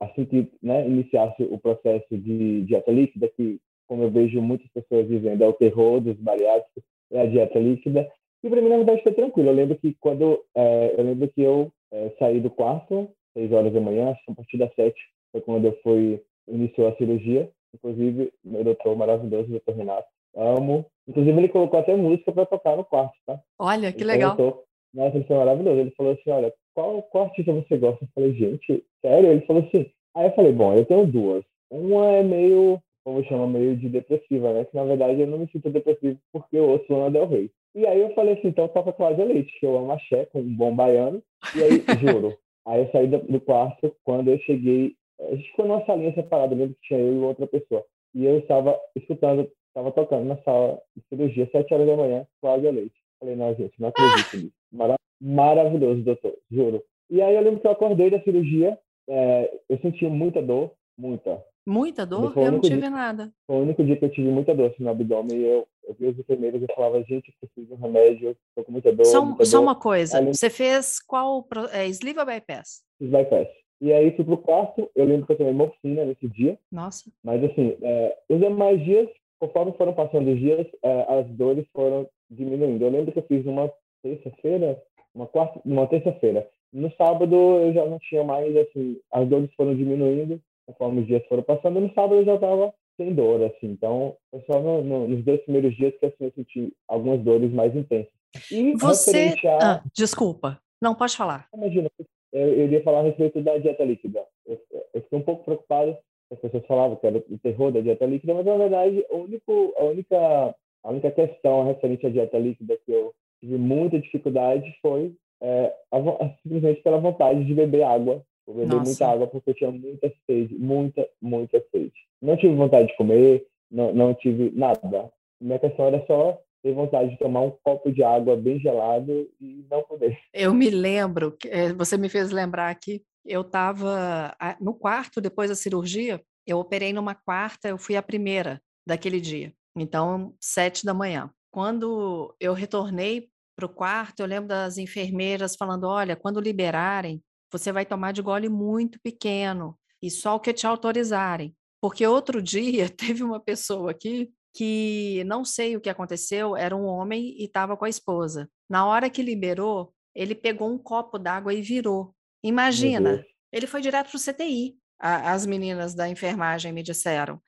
assim 0.00 0.24
que 0.24 0.50
né, 0.62 0.86
iniciasse 0.86 1.42
o 1.44 1.58
processo 1.58 2.06
de 2.10 2.62
dieta 2.62 2.90
líquida, 2.90 3.28
que, 3.28 3.58
como 3.86 4.02
eu 4.02 4.10
vejo 4.10 4.42
muitas 4.42 4.68
pessoas 4.72 5.08
dizendo, 5.08 5.42
é 5.42 5.48
o 5.48 5.52
terror 5.52 6.00
dos 6.00 6.16
bariátricos, 6.16 6.82
é 7.12 7.20
a 7.20 7.26
dieta 7.26 7.58
líquida. 7.58 8.10
E 8.44 8.50
para 8.50 8.60
mim, 8.60 8.68
na 8.68 8.76
verdade, 8.76 9.02
foi 9.02 9.14
tranquilo. 9.14 9.48
Eu 9.48 9.54
lembro 9.54 9.76
que 9.78 9.96
quando 9.98 10.44
é, 10.54 10.94
eu 10.98 11.02
lembro 11.02 11.26
que 11.28 11.40
eu 11.40 11.72
é, 11.90 12.12
saí 12.18 12.40
do 12.40 12.50
quarto, 12.50 13.08
seis 13.32 13.50
horas 13.50 13.72
da 13.72 13.80
manhã, 13.80 14.10
acho 14.10 14.22
que 14.22 14.32
a 14.32 14.34
partir 14.34 14.58
das 14.58 14.74
sete 14.74 15.00
foi 15.32 15.40
quando 15.40 15.64
eu 15.64 15.78
fui 15.82 16.22
iniciou 16.46 16.88
a 16.88 16.96
cirurgia. 16.96 17.50
Inclusive, 17.74 18.30
meu 18.44 18.62
doutor 18.62 18.94
maravilhoso, 18.96 19.48
doutor 19.48 19.74
Renato, 19.74 20.06
amo. 20.36 20.84
Inclusive, 21.08 21.38
ele 21.38 21.48
colocou 21.48 21.80
até 21.80 21.96
música 21.96 22.30
para 22.32 22.44
tocar 22.44 22.76
no 22.76 22.84
quarto, 22.84 23.14
tá? 23.26 23.40
Olha, 23.58 23.90
que 23.90 24.02
ele 24.02 24.12
legal. 24.12 24.36
Colocou... 24.36 24.64
Nossa, 24.92 25.16
ele 25.16 25.24
foi 25.24 25.36
maravilhoso. 25.36 25.80
Ele 25.80 25.90
falou 25.92 26.12
assim, 26.12 26.30
olha, 26.30 26.52
qual, 26.74 27.02
qual 27.02 27.24
artista 27.24 27.50
você 27.50 27.78
gosta? 27.78 28.04
Eu 28.04 28.08
falei, 28.14 28.34
gente, 28.34 28.84
sério? 29.00 29.30
Ele 29.30 29.46
falou 29.46 29.62
assim. 29.62 29.90
Aí 30.14 30.26
eu 30.26 30.34
falei, 30.34 30.52
bom, 30.52 30.74
eu 30.74 30.84
tenho 30.84 31.06
duas. 31.06 31.44
Uma 31.70 32.12
é 32.12 32.22
meio, 32.22 32.78
como 33.02 33.24
chama, 33.24 33.46
meio 33.46 33.74
de 33.74 33.88
depressiva, 33.88 34.52
né? 34.52 34.66
Que 34.66 34.76
na 34.76 34.84
verdade 34.84 35.22
eu 35.22 35.26
não 35.26 35.38
me 35.38 35.48
sinto 35.48 35.70
depressivo 35.70 36.18
porque 36.30 36.56
eu 36.58 36.68
ouço 36.68 36.92
Lana 36.92 37.10
Del 37.10 37.26
Rey. 37.26 37.50
E 37.74 37.86
aí 37.86 38.00
eu 38.00 38.14
falei 38.14 38.34
assim, 38.34 38.48
então 38.48 38.68
toca 38.68 38.92
Cláudia 38.92 39.24
Leite, 39.24 39.52
que 39.58 39.66
eu 39.66 39.76
amo 39.76 39.92
axé, 39.92 40.26
com 40.26 40.40
um 40.40 40.54
bom 40.54 40.74
baiano. 40.74 41.22
E 41.56 41.62
aí, 41.62 41.84
juro, 42.00 42.36
aí 42.66 42.82
eu 42.82 42.90
saí 42.92 43.08
do 43.08 43.40
quarto, 43.40 43.94
quando 44.04 44.28
eu 44.28 44.38
cheguei, 44.40 44.94
a 45.20 45.34
gente 45.34 45.50
ficou 45.50 45.66
numa 45.66 45.84
salinha 45.84 46.14
separada, 46.14 46.54
mesmo 46.54 46.74
que 46.74 46.88
tinha 46.88 47.00
eu 47.00 47.14
e 47.14 47.18
outra 47.18 47.46
pessoa. 47.46 47.84
E 48.14 48.24
eu 48.24 48.38
estava 48.38 48.78
escutando, 48.94 49.50
estava 49.68 49.90
tocando 49.90 50.24
na 50.24 50.36
sala 50.42 50.80
de 50.96 51.02
cirurgia, 51.08 51.48
sete 51.50 51.74
horas 51.74 51.86
da 51.86 51.96
manhã, 51.96 52.26
Cláudia 52.40 52.70
Leite. 52.70 52.94
Falei, 53.18 53.36
não, 53.36 53.54
gente, 53.54 53.74
não 53.80 53.88
acredito 53.88 54.36
nisso. 54.38 54.52
Mara 54.72 54.94
maravilhoso, 55.20 56.02
doutor, 56.02 56.36
juro. 56.50 56.82
E 57.10 57.20
aí 57.22 57.34
eu 57.34 57.42
lembro 57.42 57.60
que 57.60 57.66
eu 57.66 57.72
acordei 57.72 58.10
da 58.10 58.20
cirurgia, 58.22 58.78
é, 59.08 59.60
eu 59.68 59.78
senti 59.78 60.06
muita 60.06 60.42
dor, 60.42 60.72
muita. 60.96 61.42
Muita 61.66 62.04
dor? 62.04 62.32
Eu 62.36 62.52
não 62.52 62.60
tive 62.60 62.80
dia, 62.80 62.90
nada. 62.90 63.32
Foi 63.46 63.56
o 63.56 63.62
único 63.62 63.82
dia 63.84 63.96
que 63.96 64.04
eu 64.04 64.10
tive 64.10 64.28
muita 64.28 64.54
dor 64.54 64.70
assim, 64.70 64.82
no 64.82 64.90
abdômen. 64.90 65.36
E 65.36 65.44
eu, 65.44 65.66
eu 65.86 65.94
vi 65.94 66.06
os 66.06 66.18
enfermeiros 66.18 66.62
e 66.62 66.74
falava, 66.74 67.02
gente, 67.02 67.28
eu 67.28 67.34
preciso 67.40 67.66
de 67.66 67.72
um 67.74 67.84
remédio, 67.84 68.36
estou 68.48 68.64
com 68.64 68.72
muita 68.72 68.92
dor. 68.92 69.06
Só, 69.06 69.24
muita 69.24 69.44
só 69.44 69.58
dor. 69.58 69.64
uma 69.64 69.74
coisa, 69.74 70.20
você 70.22 70.50
fez 70.50 71.00
qual, 71.00 71.46
é, 71.72 71.86
sleeve 71.88 72.20
ou 72.20 72.26
bypass? 72.26 72.82
Bypass. 73.00 73.48
E 73.80 73.92
aí 73.92 74.14
fui 74.16 74.24
pro 74.24 74.38
quarto, 74.38 74.90
eu 74.94 75.04
lembro 75.04 75.26
que 75.26 75.32
eu 75.32 75.36
tomei 75.36 75.52
morfina 75.52 76.04
nesse 76.04 76.28
dia. 76.28 76.58
Nossa. 76.70 77.10
Mas 77.22 77.42
assim, 77.44 77.76
é, 77.82 78.16
os 78.28 78.40
demais 78.40 78.82
dias, 78.82 79.08
conforme 79.38 79.72
foram 79.72 79.92
passando 79.92 80.30
os 80.30 80.38
dias, 80.38 80.66
é, 80.82 81.18
as 81.20 81.26
dores 81.30 81.66
foram 81.72 82.08
diminuindo. 82.30 82.84
Eu 82.84 82.90
lembro 82.90 83.12
que 83.12 83.18
eu 83.18 83.26
fiz 83.26 83.44
uma 83.44 83.70
terça-feira, 84.02 84.82
uma 85.14 85.26
quarta, 85.26 85.60
uma 85.64 85.86
terça-feira. 85.86 86.48
No 86.72 86.90
sábado 86.96 87.34
eu 87.34 87.72
já 87.72 87.84
não 87.84 87.98
tinha 87.98 88.24
mais, 88.24 88.56
assim, 88.56 88.98
as 89.12 89.28
dores 89.28 89.50
foram 89.54 89.74
diminuindo 89.76 90.40
conforme 90.66 91.02
os 91.02 91.06
dias 91.06 91.24
foram 91.26 91.42
passando. 91.42 91.80
No 91.80 91.92
sábado 91.92 92.16
eu 92.16 92.24
já 92.24 92.34
estava 92.34 92.72
sem 92.96 93.14
dor, 93.14 93.42
assim. 93.44 93.66
Então, 93.70 94.16
foi 94.30 94.42
só 94.46 94.60
no, 94.60 94.82
no, 94.82 95.08
nos 95.08 95.24
dois 95.24 95.40
primeiros 95.42 95.76
dias 95.76 95.94
que 95.98 96.06
assim, 96.06 96.24
eu 96.24 96.32
senti 96.32 96.72
algumas 96.88 97.20
dores 97.22 97.52
mais 97.52 97.74
intensas. 97.74 98.12
E 98.50 98.74
Você... 98.76 99.34
A... 99.46 99.74
Ah, 99.74 99.82
desculpa. 99.94 100.58
Não, 100.80 100.94
pode 100.94 101.16
falar. 101.16 101.48
Imagina, 101.54 101.88
eu, 102.32 102.48
eu 102.48 102.64
iria 102.64 102.82
falar 102.82 103.00
a 103.00 103.04
respeito 103.04 103.40
da 103.40 103.56
dieta 103.58 103.84
líquida. 103.84 104.24
Eu, 104.44 104.60
eu 104.92 105.02
fiquei 105.02 105.18
um 105.18 105.22
pouco 105.22 105.44
preocupado, 105.44 105.96
as 106.32 106.38
pessoas 106.38 106.66
falavam 106.66 106.96
que 106.96 107.06
era 107.06 107.18
o 107.18 107.38
terror 107.38 107.72
da 107.72 107.80
dieta 107.80 108.04
líquida, 108.06 108.34
mas 108.34 108.44
na 108.44 108.56
verdade, 108.56 109.04
o 109.10 109.18
único, 109.18 109.74
a, 109.78 109.84
única, 109.84 110.54
a 110.82 110.90
única 110.90 111.10
questão 111.10 111.64
referente 111.64 112.06
à 112.06 112.10
dieta 112.10 112.38
líquida 112.38 112.76
que 112.84 112.92
eu 112.92 113.14
tive 113.40 113.56
muita 113.56 114.00
dificuldade 114.00 114.74
foi 114.82 115.14
é, 115.40 115.72
a, 115.92 116.28
simplesmente 116.42 116.82
pela 116.82 116.98
vontade 116.98 117.44
de 117.44 117.54
beber 117.54 117.84
água. 117.84 118.22
Eu 118.46 118.54
beber 118.54 118.68
Nossa. 118.68 118.84
muita 118.84 119.06
água 119.06 119.26
porque 119.26 119.50
eu 119.50 119.54
tinha 119.54 119.70
muita 119.70 120.12
sede, 120.26 120.54
muita, 120.54 121.08
muita 121.20 121.64
sede. 121.70 121.92
Não 122.20 122.36
tive 122.36 122.54
vontade 122.54 122.88
de 122.88 122.96
comer, 122.96 123.46
não, 123.70 123.92
não 123.92 124.14
tive 124.14 124.50
nada. 124.54 125.10
Minha 125.40 125.58
questão 125.58 125.86
era 125.86 126.04
só 126.06 126.38
ter 126.62 126.72
vontade 126.72 127.10
de 127.10 127.18
tomar 127.18 127.42
um 127.42 127.50
copo 127.62 127.92
de 127.92 128.02
água 128.02 128.36
bem 128.36 128.58
gelado 128.58 129.28
e 129.40 129.66
não 129.70 129.82
poder. 129.82 130.18
Eu 130.32 130.54
me 130.54 130.70
lembro, 130.70 131.36
eh, 131.44 131.72
você 131.74 131.98
me 131.98 132.08
fez 132.08 132.30
lembrar 132.30 132.70
aqui, 132.70 133.02
eu 133.24 133.42
estava 133.42 134.34
no 134.60 134.74
quarto 134.74 135.20
depois 135.20 135.50
da 135.50 135.56
cirurgia, 135.56 136.20
eu 136.46 136.58
operei 136.58 136.92
numa 136.92 137.14
quarta, 137.14 137.68
eu 137.68 137.78
fui 137.78 137.96
a 137.96 138.02
primeira 138.02 138.60
daquele 138.86 139.20
dia, 139.20 139.52
então 139.76 140.34
sete 140.40 140.84
da 140.84 140.94
manhã. 140.94 141.30
Quando 141.50 142.34
eu 142.40 142.52
retornei 142.52 143.28
para 143.56 143.66
o 143.66 143.68
quarto, 143.68 144.20
eu 144.20 144.26
lembro 144.26 144.48
das 144.48 144.78
enfermeiras 144.78 145.54
falando: 145.56 145.84
olha, 145.84 146.16
quando 146.16 146.40
liberarem, 146.40 147.22
você 147.58 147.70
vai 147.70 147.86
tomar 147.86 148.12
de 148.12 148.20
gole 148.20 148.48
muito 148.48 148.98
pequeno 149.00 149.78
e 150.02 150.10
só 150.10 150.34
o 150.34 150.40
que 150.40 150.52
te 150.52 150.66
autorizarem. 150.66 151.54
Porque 151.80 152.06
outro 152.06 152.42
dia 152.42 152.88
teve 152.88 153.22
uma 153.22 153.38
pessoa 153.38 153.92
aqui 153.92 154.30
que 154.52 155.22
não 155.24 155.44
sei 155.44 155.76
o 155.76 155.80
que 155.80 155.90
aconteceu, 155.90 156.56
era 156.56 156.76
um 156.76 156.84
homem 156.84 157.34
e 157.38 157.44
estava 157.44 157.76
com 157.76 157.84
a 157.84 157.88
esposa. 157.88 158.48
Na 158.68 158.86
hora 158.86 159.10
que 159.10 159.22
liberou, 159.22 159.92
ele 160.14 160.34
pegou 160.34 160.70
um 160.70 160.78
copo 160.78 161.18
d'água 161.18 161.52
e 161.52 161.60
virou. 161.60 162.14
Imagina, 162.42 163.24
ele 163.52 163.66
foi 163.66 163.80
direto 163.80 164.10
para 164.10 164.16
o 164.16 164.20
CTI, 164.20 164.76
a, 165.00 165.32
as 165.32 165.44
meninas 165.44 165.94
da 165.94 166.08
enfermagem 166.08 166.72
me 166.72 166.82
disseram. 166.82 167.40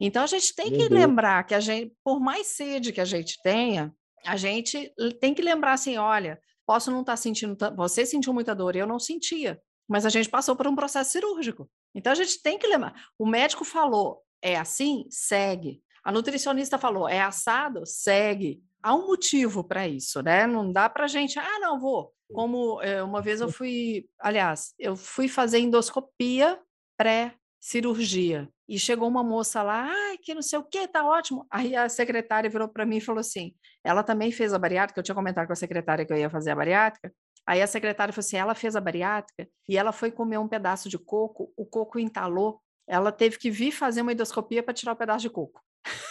Então 0.00 0.22
a 0.22 0.26
gente 0.26 0.54
tem 0.54 0.70
que 0.70 0.88
lembrar 0.88 1.44
que 1.44 1.54
a 1.54 1.60
gente, 1.60 1.94
por 2.04 2.20
mais 2.20 2.48
sede 2.48 2.92
que 2.92 3.00
a 3.00 3.04
gente 3.04 3.40
tenha, 3.42 3.94
a 4.24 4.36
gente 4.36 4.92
tem 5.20 5.34
que 5.34 5.42
lembrar 5.42 5.72
assim, 5.72 5.96
olha, 5.98 6.38
posso 6.66 6.90
não 6.90 7.00
estar 7.00 7.12
tá 7.12 7.16
sentindo, 7.16 7.56
você 7.76 8.04
sentiu 8.04 8.34
muita 8.34 8.54
dor, 8.54 8.74
eu 8.76 8.86
não 8.86 8.98
sentia, 8.98 9.60
mas 9.88 10.04
a 10.04 10.08
gente 10.08 10.28
passou 10.28 10.56
por 10.56 10.66
um 10.66 10.74
processo 10.74 11.12
cirúrgico. 11.12 11.70
Então 11.94 12.12
a 12.12 12.16
gente 12.16 12.42
tem 12.42 12.58
que 12.58 12.66
lembrar. 12.66 12.94
O 13.18 13.24
médico 13.24 13.64
falou, 13.64 14.22
é 14.42 14.56
assim, 14.56 15.06
segue. 15.08 15.80
A 16.04 16.12
nutricionista 16.12 16.78
falou, 16.78 17.08
é 17.08 17.20
assado? 17.20 17.86
Segue. 17.86 18.62
Há 18.82 18.94
um 18.94 19.06
motivo 19.06 19.64
para 19.64 19.88
isso, 19.88 20.22
né? 20.22 20.46
Não 20.46 20.70
dá 20.70 20.88
para 20.88 21.06
gente, 21.06 21.38
ah, 21.38 21.58
não, 21.60 21.80
vou. 21.80 22.12
Como 22.32 22.82
é, 22.82 23.02
uma 23.02 23.22
vez 23.22 23.40
eu 23.40 23.50
fui, 23.50 24.08
aliás, 24.18 24.74
eu 24.78 24.96
fui 24.96 25.28
fazer 25.28 25.58
endoscopia 25.58 26.60
pré-cirurgia. 26.96 28.48
E 28.68 28.78
chegou 28.78 29.08
uma 29.08 29.22
moça 29.22 29.62
lá, 29.62 29.88
ah, 29.88 30.16
que 30.20 30.34
não 30.34 30.42
sei 30.42 30.58
o 30.58 30.64
que, 30.64 30.88
tá 30.88 31.06
ótimo. 31.06 31.46
Aí 31.50 31.76
a 31.76 31.88
secretária 31.88 32.50
virou 32.50 32.68
para 32.68 32.84
mim 32.84 32.96
e 32.96 33.00
falou 33.00 33.20
assim: 33.20 33.54
ela 33.84 34.02
também 34.02 34.32
fez 34.32 34.52
a 34.52 34.58
bariátrica, 34.58 34.98
eu 34.98 35.04
tinha 35.04 35.14
comentado 35.14 35.46
com 35.46 35.52
a 35.52 35.56
secretária 35.56 36.04
que 36.04 36.12
eu 36.12 36.16
ia 36.16 36.28
fazer 36.28 36.50
a 36.50 36.56
bariátrica. 36.56 37.12
Aí 37.46 37.62
a 37.62 37.66
secretária 37.66 38.12
falou 38.12 38.26
assim: 38.26 38.36
ela 38.36 38.54
fez 38.54 38.74
a 38.74 38.80
bariátrica 38.80 39.48
e 39.68 39.76
ela 39.76 39.92
foi 39.92 40.10
comer 40.10 40.38
um 40.38 40.48
pedaço 40.48 40.88
de 40.88 40.98
coco, 40.98 41.52
o 41.56 41.64
coco 41.64 41.98
entalou, 41.98 42.60
ela 42.88 43.12
teve 43.12 43.38
que 43.38 43.50
vir 43.50 43.72
fazer 43.72 44.02
uma 44.02 44.12
endoscopia 44.12 44.62
para 44.62 44.74
tirar 44.74 44.92
o 44.92 44.96
pedaço 44.96 45.22
de 45.22 45.30
coco. 45.30 45.62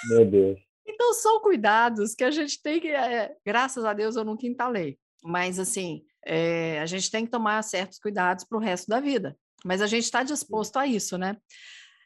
Meu 0.10 0.26
Deus. 0.26 0.60
então, 0.88 1.14
são 1.14 1.42
cuidados 1.42 2.16
que 2.16 2.24
a 2.24 2.32
gente 2.32 2.62
tem 2.62 2.80
que. 2.80 2.90
É, 2.90 3.36
graças 3.46 3.84
a 3.84 3.94
Deus 3.94 4.16
eu 4.16 4.24
nunca 4.26 4.46
entalei. 4.46 4.98
Mas, 5.24 5.58
assim, 5.58 6.04
é, 6.26 6.80
a 6.80 6.86
gente 6.86 7.10
tem 7.10 7.26
que 7.26 7.32
tomar 7.32 7.64
certos 7.64 7.98
cuidados 8.00 8.46
para 8.46 8.58
o 8.58 8.62
resto 8.62 8.88
da 8.88 9.00
vida. 9.00 9.36
Mas 9.64 9.82
a 9.82 9.88
gente 9.88 10.04
está 10.04 10.22
disposto 10.22 10.78
a 10.78 10.86
isso, 10.86 11.18
né? 11.18 11.36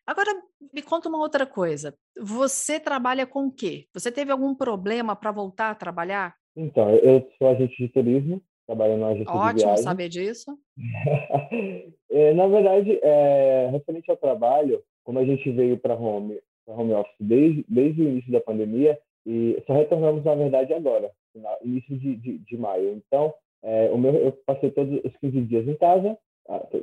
Agora, 0.09 0.31
me 0.73 0.81
conta 0.81 1.07
uma 1.07 1.19
outra 1.19 1.45
coisa. 1.45 1.93
Você 2.19 2.79
trabalha 2.79 3.27
com 3.27 3.45
o 3.45 3.51
quê? 3.51 3.85
Você 3.93 4.11
teve 4.11 4.31
algum 4.31 4.55
problema 4.55 5.15
para 5.15 5.31
voltar 5.31 5.69
a 5.69 5.75
trabalhar? 5.75 6.33
Então, 6.57 6.89
eu 6.95 7.29
sou 7.37 7.47
agente 7.47 7.77
de 7.77 7.89
turismo, 7.89 8.41
trabalho 8.65 8.97
na 8.97 9.09
agência 9.09 9.31
Ótimo 9.31 9.53
de 9.53 9.63
viagem. 9.65 9.83
saber 9.83 10.09
disso. 10.09 10.57
é, 12.09 12.33
na 12.33 12.47
verdade, 12.47 12.99
é, 13.03 13.69
referente 13.71 14.09
ao 14.09 14.17
trabalho, 14.17 14.81
como 15.03 15.19
a 15.19 15.25
gente 15.25 15.51
veio 15.51 15.77
para 15.77 15.93
home 15.93 16.39
home 16.67 16.93
office 16.93 17.15
desde, 17.19 17.63
desde 17.69 18.01
o 18.01 18.09
início 18.09 18.31
da 18.31 18.41
pandemia 18.41 18.99
e 19.27 19.61
só 19.67 19.73
retornamos, 19.73 20.23
na 20.23 20.33
verdade, 20.33 20.73
agora, 20.73 21.11
no 21.35 21.43
início 21.63 21.95
de, 21.99 22.15
de, 22.15 22.39
de 22.39 22.57
maio. 22.57 22.93
Então, 22.93 23.31
é, 23.61 23.91
o 23.91 23.97
meu, 23.99 24.15
eu 24.15 24.31
passei 24.43 24.71
todos 24.71 24.99
os 25.05 25.15
15 25.17 25.41
dias 25.41 25.67
em 25.67 25.75
casa, 25.75 26.17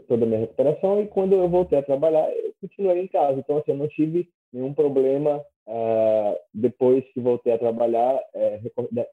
toda 0.06 0.24
a 0.24 0.26
minha 0.26 0.40
recuperação, 0.40 1.02
e 1.02 1.06
quando 1.06 1.34
eu 1.34 1.48
voltei 1.48 1.78
a 1.78 1.82
trabalhar, 1.82 2.30
eu 2.30 2.52
continuei 2.60 3.00
em 3.00 3.08
casa. 3.08 3.40
Então, 3.40 3.58
assim, 3.58 3.72
eu 3.72 3.76
não 3.76 3.88
tive 3.88 4.28
nenhum 4.52 4.72
problema 4.72 5.38
uh, 5.66 6.38
depois 6.54 7.04
que 7.12 7.20
voltei 7.20 7.52
a 7.52 7.58
trabalhar, 7.58 8.20
é, 8.34 8.60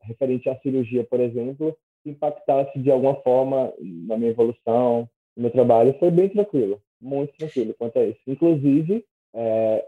referente 0.03 0.49
à 0.49 0.55
cirurgia, 0.59 1.03
por 1.03 1.19
exemplo, 1.19 1.75
impactasse 2.05 2.77
de 2.79 2.91
alguma 2.91 3.15
forma 3.15 3.73
na 3.79 4.17
minha 4.17 4.31
evolução, 4.31 5.09
no 5.35 5.43
meu 5.43 5.51
trabalho, 5.51 5.95
foi 5.99 6.11
bem 6.11 6.29
tranquilo, 6.29 6.79
muito 7.01 7.35
tranquilo 7.37 7.73
quanto 7.77 7.97
a 7.97 8.05
isso. 8.05 8.19
Inclusive, 8.27 9.03
é, 9.35 9.85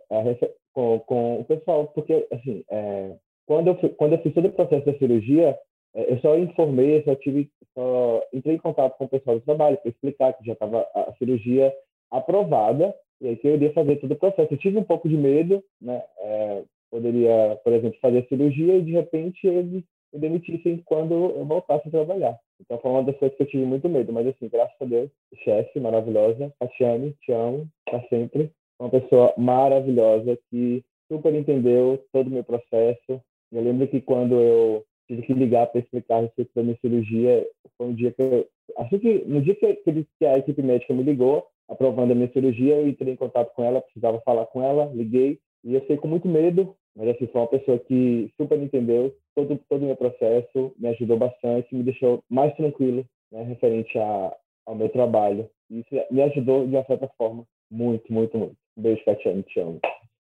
com, 0.73 0.99
com 0.99 1.41
o 1.41 1.45
pessoal, 1.45 1.87
porque, 1.87 2.27
assim, 2.31 2.63
é, 2.69 3.15
quando, 3.45 3.67
eu 3.67 3.89
quando 3.91 4.13
eu 4.13 4.21
fiz 4.21 4.33
todo 4.33 4.47
o 4.47 4.51
processo 4.51 4.85
da 4.85 4.97
cirurgia, 4.97 5.57
eu 5.95 6.19
só 6.19 6.37
informei, 6.37 7.01
só 7.03 7.15
tive, 7.15 7.49
só 7.73 8.21
entrei 8.33 8.55
em 8.55 8.59
contato 8.59 8.97
com 8.97 9.05
o 9.05 9.09
pessoal 9.09 9.37
do 9.39 9.45
trabalho 9.45 9.77
para 9.77 9.89
explicar 9.89 10.33
que 10.33 10.45
já 10.45 10.53
estava 10.53 10.85
a 10.93 11.13
cirurgia 11.17 11.73
aprovada 12.11 12.93
e 13.21 13.29
aí 13.29 13.35
que 13.37 13.47
eu 13.47 13.55
iria 13.55 13.71
fazer 13.73 13.95
todo 13.97 14.11
o 14.11 14.17
processo. 14.17 14.53
Eu 14.53 14.57
tive 14.57 14.77
um 14.77 14.83
pouco 14.83 15.07
de 15.07 15.15
medo, 15.15 15.63
né? 15.81 16.03
É, 16.19 16.63
poderia, 16.91 17.59
por 17.63 17.73
exemplo, 17.73 17.97
fazer 18.01 18.19
a 18.19 18.27
cirurgia 18.27 18.77
e 18.77 18.81
de 18.81 18.91
repente 18.91 19.47
eles 19.47 19.83
me 20.13 20.19
demitissem 20.19 20.81
quando 20.85 21.13
eu 21.13 21.45
voltasse 21.45 21.87
a 21.87 21.91
trabalhar. 21.91 22.37
Então 22.59 22.77
foi 22.79 22.91
uma 22.91 23.03
das 23.03 23.17
coisas 23.17 23.35
que 23.37 23.43
eu 23.43 23.47
tive 23.47 23.65
muito 23.65 23.87
medo, 23.89 24.13
mas 24.13 24.27
assim, 24.27 24.49
graças 24.49 24.75
a 24.79 24.85
Deus, 24.85 25.09
chefe 25.43 25.79
maravilhosa, 25.79 26.53
Tatiane, 26.59 27.15
te 27.21 27.31
amo, 27.31 27.67
para 27.85 28.01
sempre. 28.07 28.51
Uma 28.79 28.89
pessoa 28.89 29.33
maravilhosa 29.37 30.37
que 30.49 30.83
super 31.09 31.33
entendeu 31.33 32.03
todo 32.11 32.27
o 32.27 32.31
meu 32.31 32.43
processo. 32.43 33.21
Eu 33.51 33.61
lembro 33.61 33.87
que 33.87 34.01
quando 34.01 34.35
eu 34.35 34.83
tive 35.07 35.21
que 35.23 35.33
ligar 35.33 35.67
para 35.67 35.81
explicar 35.81 36.17
a 36.17 36.21
respeito 36.21 36.51
da 36.55 36.63
minha 36.63 36.77
cirurgia, 36.81 37.47
foi 37.77 37.87
um 37.87 37.93
dia 37.93 38.11
que 38.11 38.21
eu, 38.21 38.47
acho 38.77 38.99
que 38.99 39.23
no 39.25 39.41
dia 39.41 39.55
que, 39.55 39.73
que 39.75 40.25
a 40.25 40.37
equipe 40.37 40.61
médica 40.61 40.93
me 40.93 41.03
ligou, 41.03 41.45
aprovando 41.67 42.11
a 42.11 42.15
minha 42.15 42.31
cirurgia, 42.31 42.75
eu 42.75 42.87
entrei 42.87 43.13
em 43.13 43.17
contato 43.17 43.53
com 43.53 43.63
ela, 43.63 43.81
precisava 43.81 44.21
falar 44.21 44.45
com 44.47 44.63
ela, 44.63 44.91
liguei, 44.93 45.39
e 45.63 45.73
eu 45.73 45.81
fiquei 45.81 45.97
com 45.97 46.07
muito 46.07 46.27
medo, 46.27 46.75
mas 46.95 47.09
assim, 47.09 47.27
foi 47.27 47.41
uma 47.41 47.47
pessoa 47.47 47.77
que 47.79 48.31
super 48.37 48.59
entendeu 48.59 49.15
todo, 49.35 49.59
todo 49.69 49.83
o 49.83 49.85
meu 49.85 49.95
processo, 49.95 50.73
me 50.77 50.87
ajudou 50.89 51.17
bastante, 51.17 51.75
me 51.75 51.83
deixou 51.83 52.23
mais 52.29 52.55
tranquilo, 52.55 53.05
né, 53.31 53.43
referente 53.43 53.97
a, 53.97 54.35
ao 54.65 54.75
meu 54.75 54.89
trabalho. 54.89 55.49
E 55.69 55.79
isso 55.79 55.89
me 56.11 56.21
ajudou, 56.21 56.65
de 56.65 56.75
uma 56.75 56.85
certa 56.85 57.07
forma, 57.17 57.45
muito, 57.69 58.11
muito, 58.11 58.37
muito. 58.37 58.55
Um 58.77 58.81
beijo, 58.81 59.03
Catiane, 59.03 59.43
te 59.43 59.59
amo. 59.59 59.79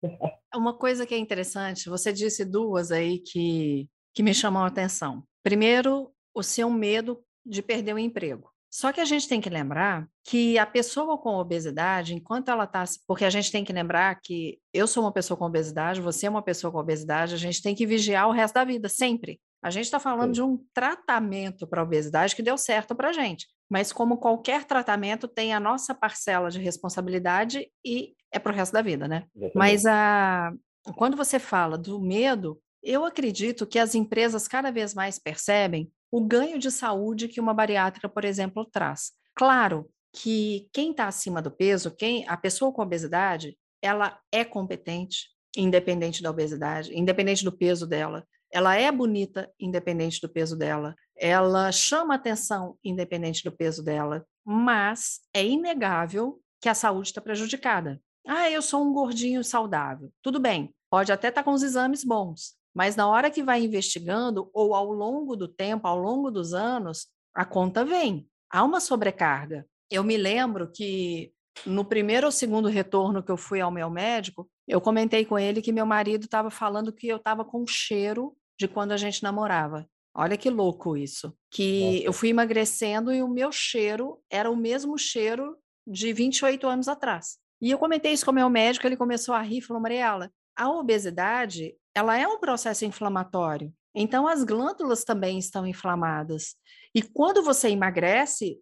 Uma 0.55 0.73
coisa 0.73 1.07
que 1.07 1.15
é 1.15 1.19
interessante, 1.19 1.91
você 1.91 2.13
disse 2.13 2.45
duas 2.45 2.91
aí 2.91 3.19
que, 3.19 3.87
que 4.17 4.23
me 4.23 4.33
chamam 4.33 4.65
a 4.65 4.69
atenção. 4.69 5.23
Primeiro, 5.45 6.11
o 6.35 6.43
seu 6.43 6.71
medo 6.71 7.23
de 7.45 7.63
perder 7.63 7.95
o 7.95 7.99
emprego. 7.99 8.51
Só 8.73 8.91
que 8.91 9.01
a 9.01 9.05
gente 9.05 9.29
tem 9.29 9.43
que 9.43 9.51
lembrar 9.51 10.09
que 10.25 10.59
a 10.59 10.65
pessoa 10.65 11.19
com 11.19 11.37
obesidade, 11.37 12.15
enquanto 12.15 12.51
ela 12.51 12.65
está. 12.65 12.83
Porque 13.07 13.27
a 13.27 13.31
gente 13.31 13.53
tem 13.53 13.63
que 13.63 13.75
lembrar 13.75 14.19
que 14.23 14.59
eu 14.73 14.87
sou 14.87 15.05
uma 15.05 15.13
pessoa 15.13 15.37
com 15.37 15.45
obesidade, 15.45 16.01
você 16.01 16.27
é 16.27 16.31
uma 16.31 16.43
pessoa 16.43 16.73
com 16.73 16.79
obesidade, 16.79 17.35
a 17.35 17.39
gente 17.39 17.63
tem 17.63 17.75
que 17.75 17.87
vigiar 17.87 18.27
o 18.27 18.33
resto 18.33 18.55
da 18.55 18.65
vida, 18.65 18.89
sempre. 18.89 19.39
A 19.63 19.69
gente 19.69 19.85
está 19.85 20.01
falando 20.01 20.29
Sim. 20.29 20.33
de 20.33 20.43
um 20.43 20.65
tratamento 20.73 21.67
para 21.67 21.83
obesidade 21.83 22.35
que 22.35 22.43
deu 22.43 22.57
certo 22.57 22.95
para 22.95 23.11
a 23.11 23.13
gente. 23.13 23.47
Mas, 23.71 23.93
como 23.93 24.17
qualquer 24.17 24.65
tratamento, 24.65 25.29
tem 25.29 25.53
a 25.53 25.61
nossa 25.61 25.95
parcela 25.95 26.51
de 26.51 26.59
responsabilidade 26.59 27.71
e 27.85 28.15
é 28.33 28.39
para 28.39 28.53
o 28.53 28.55
resto 28.55 28.73
da 28.73 28.83
vida, 28.83 29.07
né? 29.07 29.25
Exatamente. 29.35 29.57
Mas 29.57 29.85
a, 29.85 30.53
quando 30.97 31.17
você 31.17 31.39
fala 31.39 31.77
do 31.77 32.01
medo, 32.01 32.61
eu 32.87 33.05
acredito 33.05 33.67
que 33.67 33.81
as 33.81 33.97
empresas 33.97 34.47
cada 34.47 34.71
vez 34.71 34.95
mais 34.95 35.19
percebem 35.19 35.91
o 36.11 36.25
ganho 36.25 36.57
de 36.57 36.71
saúde 36.71 37.27
que 37.27 37.41
uma 37.41 37.53
bariátrica, 37.53 38.09
por 38.09 38.25
exemplo, 38.25 38.65
traz. 38.65 39.11
Claro 39.35 39.91
que 40.13 40.69
quem 40.73 40.93
está 40.93 41.09
acima 41.09 41.43
do 41.43 41.51
peso, 41.51 41.91
quem 41.91 42.27
a 42.29 42.37
pessoa 42.37 42.73
com 42.73 42.81
obesidade, 42.83 43.59
ela 43.83 44.19
é 44.31 44.45
competente, 44.45 45.29
independente 45.57 46.23
da 46.23 46.31
obesidade, 46.31 46.97
independente 46.97 47.45
do 47.45 47.51
peso 47.51 47.89
dela. 47.89 48.25
Ela 48.53 48.77
é 48.77 48.91
bonita, 48.93 49.51
independente 49.59 50.21
do 50.21 50.29
peso 50.29 50.57
dela. 50.57 50.95
Ela 51.17 51.73
chama 51.73 52.15
atenção, 52.15 52.79
independente 52.85 53.43
do 53.43 53.51
peso 53.51 53.83
dela. 53.83 54.25
Mas 54.45 55.21
é 55.35 55.45
inegável 55.45 56.41
que 56.61 56.69
a 56.69 56.75
saúde 56.75 57.09
está 57.09 57.21
prejudicada. 57.21 58.01
Ah, 58.25 58.49
eu 58.49 58.63
sou 58.63 58.83
um 58.85 58.93
gordinho 58.93 59.43
saudável. 59.43 60.13
Tudo 60.23 60.39
bem, 60.39 60.73
pode 60.89 61.11
até 61.11 61.29
estar 61.29 61.43
tá 61.43 61.45
com 61.45 61.53
os 61.53 61.65
exames 61.65 62.05
bons, 62.05 62.55
mas 62.77 62.95
na 62.95 63.09
hora 63.09 63.31
que 63.31 63.43
vai 63.43 63.65
investigando, 63.65 64.51
ou 64.53 64.75
ao 64.75 64.93
longo 64.93 65.35
do 65.35 65.49
tempo, 65.49 65.89
ao 65.89 65.99
longo 65.99 66.31
dos 66.31 66.53
anos, 66.53 67.07
a 67.35 67.43
conta 67.43 67.83
vem. 67.83 68.29
Há 68.53 68.63
uma 68.63 68.81
sobrecarga. 68.81 69.67
Eu 69.91 70.05
me 70.05 70.19
lembro 70.19 70.71
que 70.71 71.33
no 71.65 71.87
primeiro 71.87 72.27
ou 72.27 72.31
segundo 72.31 72.69
retorno 72.69 73.23
que 73.23 73.31
eu 73.31 73.37
fui 73.39 73.63
ao 73.63 73.71
meu 73.71 73.89
médico, 73.89 74.47
eu 74.69 74.79
comentei 74.79 75.25
com 75.25 75.39
ele 75.39 75.63
que 75.63 75.73
meu 75.73 75.87
marido 75.87 76.27
estava 76.27 76.51
falando 76.51 76.93
que 76.93 77.09
eu 77.09 77.17
estava 77.17 77.47
com 77.47 77.67
cheiro 77.67 78.37
de 78.61 78.69
quando 78.69 78.93
a 78.93 78.99
gente 78.99 79.23
namorava. 79.23 79.89
Olha 80.15 80.37
que 80.37 80.51
louco 80.51 80.99
isso. 80.99 81.35
Que 81.51 82.05
eu 82.05 82.13
fui 82.13 82.29
emagrecendo 82.29 83.11
e 83.11 83.23
o 83.23 83.29
meu 83.29 83.51
cheiro 83.51 84.21
era 84.29 84.51
o 84.51 84.57
mesmo 84.57 84.99
cheiro 84.99 85.57
de 85.87 86.13
28 86.13 86.69
anos 86.69 86.89
atrás. 86.89 87.39
E 87.59 87.71
eu 87.71 87.79
comentei 87.79 88.13
isso 88.13 88.27
com 88.27 88.33
o 88.33 88.35
meu 88.35 88.51
médico, 88.51 88.87
ele 88.87 88.99
começou 88.99 89.35
a 89.35 89.41
rir, 89.41 89.63
falou, 89.63 89.83
Mariela, 89.83 90.31
a 90.57 90.71
obesidade, 90.71 91.75
ela 91.95 92.19
é 92.19 92.27
um 92.27 92.39
processo 92.39 92.85
inflamatório. 92.85 93.73
Então, 93.95 94.27
as 94.27 94.45
glândulas 94.45 95.05
também 95.05 95.39
estão 95.39 95.67
inflamadas. 95.67 96.55
E 96.95 97.03
quando 97.03 97.43
você 97.43 97.71
emagrece, 97.71 98.59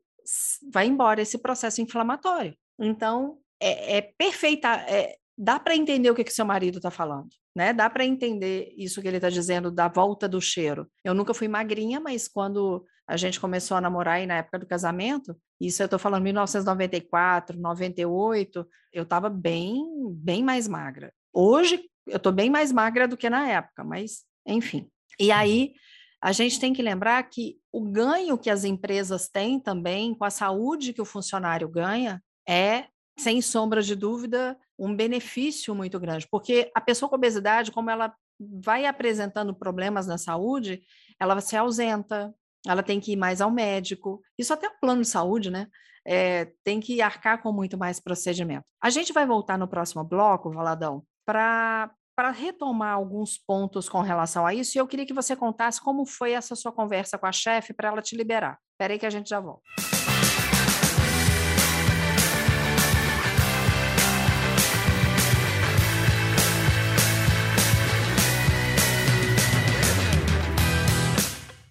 vai 0.73 0.87
embora 0.87 1.23
esse 1.23 1.39
processo 1.39 1.81
inflamatório. 1.81 2.57
Então, 2.79 3.39
é, 3.61 3.99
é 3.99 4.03
perfeita. 4.17 4.69
É, 4.89 5.17
dá 5.37 5.59
para 5.59 5.75
entender 5.75 6.11
o 6.11 6.15
que, 6.15 6.25
que 6.25 6.33
seu 6.33 6.45
marido 6.45 6.79
está 6.79 6.91
falando, 6.91 7.29
né? 7.55 7.73
Dá 7.73 7.91
para 7.91 8.05
entender 8.05 8.73
isso 8.77 9.03
que 9.03 9.09
ele 9.09 9.17
está 9.17 9.29
dizendo 9.29 9.71
da 9.71 9.89
volta 9.89 10.29
do 10.29 10.41
cheiro. 10.41 10.89
Eu 11.03 11.15
nunca 11.15 11.35
fui 11.35 11.49
magrinha, 11.49 11.99
mas 11.99 12.29
quando 12.29 12.85
a 13.07 13.17
gente 13.17 13.41
começou 13.41 13.77
a 13.77 13.81
namorar 13.81 14.15
aí 14.15 14.27
na 14.27 14.37
época 14.37 14.61
do 14.61 14.67
casamento, 14.67 15.37
isso 15.61 15.83
eu 15.83 15.87
estou 15.87 15.99
falando 15.99 16.23
1994, 16.23 17.59
98, 17.59 18.67
eu 18.93 19.03
estava 19.03 19.29
bem, 19.29 19.85
bem 20.13 20.43
mais 20.43 20.67
magra. 20.69 21.13
Hoje 21.35 21.85
eu 22.07 22.17
estou 22.17 22.33
bem 22.33 22.49
mais 22.49 22.71
magra 22.71 23.09
do 23.09 23.17
que 23.17 23.29
na 23.29 23.49
época, 23.49 23.83
mas 23.83 24.25
enfim. 24.47 24.89
E 25.19 25.29
uhum. 25.29 25.35
aí 25.35 25.73
a 26.21 26.33
gente 26.33 26.59
tem 26.59 26.73
que 26.73 26.83
lembrar 26.83 27.23
que 27.25 27.59
o 27.73 27.83
ganho 27.83 28.39
que 28.39 28.49
as 28.49 28.65
empresas 28.65 29.29
têm 29.29 29.61
também 29.61 30.15
com 30.15 30.25
a 30.25 30.31
saúde 30.31 30.93
que 30.93 31.03
o 31.03 31.05
funcionário 31.05 31.69
ganha 31.69 32.23
é, 32.49 32.87
sem 33.19 33.43
sombra 33.43 33.83
de 33.83 33.95
dúvida, 33.95 34.57
um 34.79 34.95
benefício 34.95 35.75
muito 35.75 36.01
grande, 36.01 36.27
porque 36.31 36.71
a 36.75 36.81
pessoa 36.81 37.09
com 37.09 37.17
obesidade, 37.17 37.71
como 37.71 37.91
ela 37.91 38.15
vai 38.39 38.87
apresentando 38.87 39.55
problemas 39.55 40.07
na 40.07 40.19
saúde, 40.19 40.83
ela 41.21 41.41
se 41.41 41.57
ausenta, 41.57 42.35
ela 42.67 42.83
tem 42.83 42.99
que 42.99 43.13
ir 43.13 43.17
mais 43.17 43.41
ao 43.41 43.51
médico. 43.51 44.23
Isso 44.39 44.53
até 44.53 44.69
o 44.69 44.81
plano 44.81 45.03
de 45.03 45.09
saúde, 45.09 45.51
né? 45.51 45.69
É, 46.07 46.53
tem 46.65 46.81
que 46.81 47.01
arcar 47.01 47.43
com 47.43 47.53
muito 47.53 47.79
mais 47.79 48.01
procedimento. 48.01 48.65
A 48.83 48.91
gente 48.91 49.13
vai 49.13 49.27
voltar 49.27 49.57
no 49.57 49.69
próximo 49.69 50.05
bloco, 50.05 50.51
Valadão, 50.51 51.03
para 51.25 51.91
para 52.17 52.31
retomar 52.31 52.95
alguns 52.95 53.37
pontos 53.37 53.89
com 53.89 54.01
relação 54.01 54.47
a 54.47 54.55
isso, 54.55 54.79
e 54.79 54.81
eu 54.81 54.87
queria 54.87 55.05
que 55.05 55.13
você 55.13 55.35
contasse 55.35 55.81
como 55.81 56.07
foi 56.07 56.31
essa 56.31 56.55
sua 56.55 56.71
conversa 56.71 57.19
com 57.19 57.27
a 57.27 57.33
chefe 57.33 57.75
para 57.75 57.89
ela 57.89 58.01
te 58.01 58.17
liberar. 58.17 58.57
Espera 58.73 58.93
aí 58.93 59.01
que 59.01 59.07
a 59.07 59.11
gente 59.11 59.29
já 59.29 59.41
volta. 59.41 59.63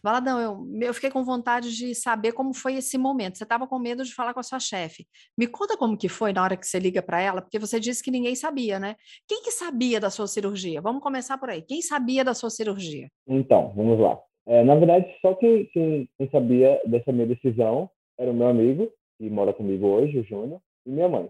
Valadão, 0.03 0.39
eu, 0.39 0.67
eu 0.81 0.93
fiquei 0.93 1.09
com 1.09 1.23
vontade 1.23 1.73
de 1.75 1.95
saber 1.95 2.33
como 2.33 2.53
foi 2.53 2.75
esse 2.75 2.97
momento. 2.97 3.37
Você 3.37 3.45
estava 3.45 3.65
com 3.65 3.79
medo 3.79 4.03
de 4.03 4.13
falar 4.13 4.33
com 4.33 4.41
a 4.41 4.43
sua 4.43 4.59
chefe. 4.59 5.07
Me 5.37 5.47
conta 5.47 5.77
como 5.77 5.97
que 5.97 6.09
foi 6.09 6.33
na 6.33 6.43
hora 6.43 6.57
que 6.57 6.67
você 6.67 6.77
liga 6.77 7.01
para 7.01 7.21
ela, 7.21 7.41
porque 7.41 7.57
você 7.57 7.79
disse 7.79 8.03
que 8.03 8.11
ninguém 8.11 8.35
sabia, 8.35 8.79
né? 8.79 8.95
Quem 9.27 9.41
que 9.41 9.51
sabia 9.51 10.01
da 10.01 10.09
sua 10.09 10.27
cirurgia? 10.27 10.81
Vamos 10.81 11.01
começar 11.01 11.37
por 11.37 11.49
aí. 11.49 11.61
Quem 11.61 11.81
sabia 11.81 12.23
da 12.23 12.33
sua 12.33 12.49
cirurgia? 12.49 13.07
Então, 13.25 13.71
vamos 13.75 13.97
lá. 13.97 14.19
É, 14.45 14.61
na 14.61 14.75
verdade, 14.75 15.05
só 15.21 15.33
quem, 15.35 15.67
quem, 15.67 16.09
quem 16.17 16.29
sabia 16.29 16.81
dessa 16.85 17.13
minha 17.13 17.27
decisão 17.27 17.89
era 18.19 18.29
o 18.29 18.33
meu 18.33 18.47
amigo, 18.47 18.91
que 19.17 19.29
mora 19.29 19.53
comigo 19.53 19.87
hoje, 19.87 20.19
o 20.19 20.23
Júnior, 20.23 20.59
e 20.85 20.91
minha 20.91 21.07
mãe. 21.07 21.29